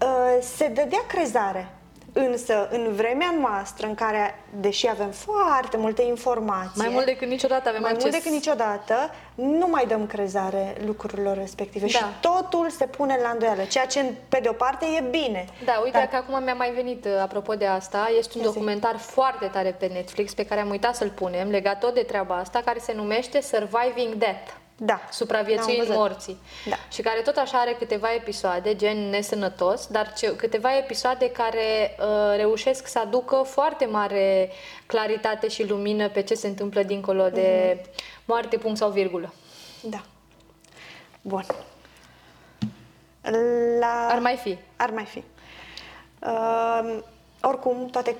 [0.00, 0.06] ă,
[0.40, 1.68] se dădea crezare.
[2.12, 7.68] Însă, în vremea noastră, în care, deși avem foarte multe informații, Mai mult decât niciodată
[7.68, 8.04] avem mai acces.
[8.10, 8.94] mult decât niciodată,
[9.34, 11.98] nu mai dăm crezare lucrurilor respective Da.
[11.98, 15.44] și totul se pune la îndoială, ceea ce pe de o parte e bine.
[15.64, 18.48] Da, uite Dar- că acum mi-a mai venit, uh, apropo de asta, este un Ia
[18.48, 18.54] zi.
[18.54, 22.34] documentar foarte tare pe Netflix pe care am uitat să-l punem, legat tot de treaba
[22.36, 24.50] asta, care se numește Surviving Death.
[24.82, 24.92] Da.
[24.94, 25.94] L-am Supraviețuind văzut.
[25.94, 26.38] morții.
[26.68, 26.76] Da.
[26.92, 32.36] Și care tot așa are câteva episoade, gen nesănătos, dar ce, câteva episoade care uh,
[32.36, 34.50] reușesc să aducă foarte mare
[34.86, 37.90] claritate și lumină pe ce se întâmplă dincolo de Mhm.
[38.24, 39.32] moarte, punct sau virgulă.
[39.82, 40.00] Da.
[41.22, 41.44] Bun.
[43.80, 44.08] La...
[44.10, 44.58] Ar mai fi.
[44.76, 45.22] Ar mai fi.
[46.22, 46.98] Uh,
[47.42, 48.16] oricum, toate,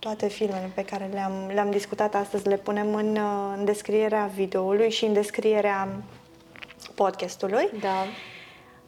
[0.00, 4.90] toate filmele pe care le-am, le-am discutat astăzi le punem în, uh, în descrierea videoului
[4.90, 5.88] și în descrierea
[6.94, 7.68] podcastului.
[7.80, 8.04] Da.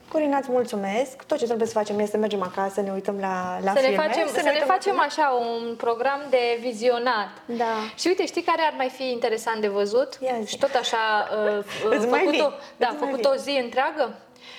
[0.09, 1.23] Corina, îți mulțumesc.
[1.23, 3.81] Tot ce trebuie să facem este să mergem acasă, să ne uităm la, la să
[3.81, 4.03] ne filme.
[4.07, 7.29] facem, să ne uităm facem la așa un program de vizionat.
[7.45, 7.75] Da.
[7.99, 10.19] Și uite, știi care ar mai fi interesant de văzut?
[10.21, 10.51] Ia zi.
[10.51, 11.59] Și tot așa uh,
[11.91, 12.41] uh, Îți mai făcut, vii.
[12.43, 13.31] o, da, Îți mai făcut vii.
[13.33, 14.15] o zi întreagă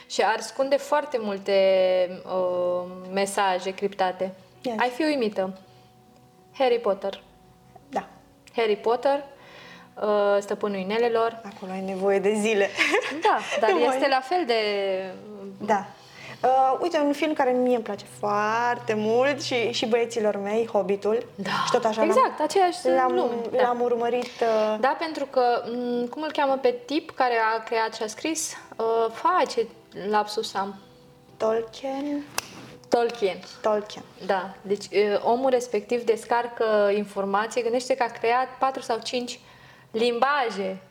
[0.09, 1.57] și ar ascunde foarte multe
[2.25, 2.83] uh,
[3.13, 4.33] mesaje criptate.
[4.61, 4.79] Ia zi.
[4.79, 5.57] Ai fi uimită.
[6.57, 7.21] Harry Potter.
[7.89, 8.05] Da.
[8.55, 9.23] Harry Potter,
[10.01, 11.41] uh, Stăpânul Inelelor.
[11.55, 12.69] Acolo ai nevoie de zile.
[13.21, 14.55] Da, dar Nu mai- este la fel de...
[15.65, 15.85] Da.
[16.43, 21.25] Uh, uite, un film care mie îmi place foarte mult și, și băieților mei, Hobbitul.
[21.35, 23.61] Da, Și tot așa exact, l-am, aceeași l-am, lume, da.
[23.61, 24.23] l-am urmărit.
[24.23, 28.07] Uh, Da, pentru că, m, cum îl cheamă pe tip care a creat și a
[28.07, 28.53] scris?
[28.77, 29.67] Uh, face
[30.09, 30.75] lapsus am.
[31.37, 32.23] Tolkien.
[32.97, 33.37] Tolkien.
[33.61, 34.03] Tolkien.
[34.25, 39.39] Da, deci uh, omul respectiv descarcă informație, gândește că a creat patru sau cinci
[39.91, 40.81] limbaje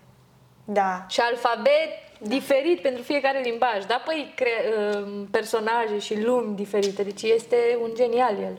[0.64, 1.06] Da.
[1.08, 1.88] și alfabet
[2.18, 3.84] diferit pentru fiecare limbaj.
[3.86, 8.58] Da, păi cre- uh, personaje și lumi diferite, deci este un genial el.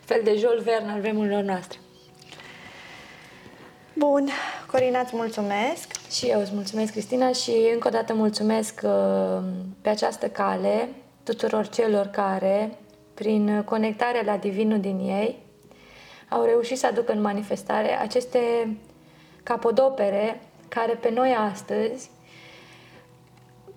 [0.00, 1.78] Un fel de Jules Verne al vremurilor noastre.
[3.92, 4.28] Bun.
[4.66, 6.10] Corina, îți mulțumesc.
[6.10, 9.38] Și eu îți mulțumesc, Cristina, și încă o dată mulțumesc uh,
[9.82, 10.88] pe această cale
[11.22, 12.78] tuturor celor care,
[13.14, 15.38] prin conectarea la Divinul din ei,
[16.28, 18.76] au reușit să aducă în manifestare aceste
[19.42, 22.10] capodopere care pe noi astăzi,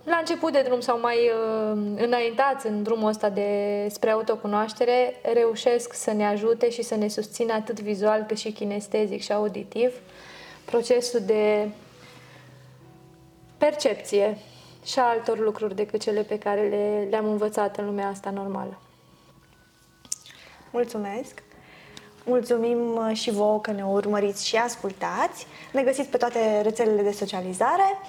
[0.04, 3.50] la început de drum sau mai uh, înaintați în drumul ăsta de
[3.90, 9.22] spre autocunoaștere, reușesc să ne ajute și să ne susțină atât vizual cât și kinestezic
[9.22, 9.94] și auditiv
[10.66, 11.70] procesul de
[13.58, 14.38] percepție
[14.86, 18.82] și a altor lucruri decât cele pe care le, le-am învățat în lumea asta normală.
[20.78, 21.44] Mulțumesc.
[22.26, 25.48] Mulțumim uh, și vouă că ne urmăriți și ascultați.
[25.72, 28.00] Ne găsiți pe toate rețelele de socializare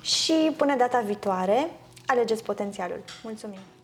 [0.00, 1.70] și până data viitoare,
[2.06, 3.00] alegeți potențialul.
[3.22, 3.77] Mulțumim!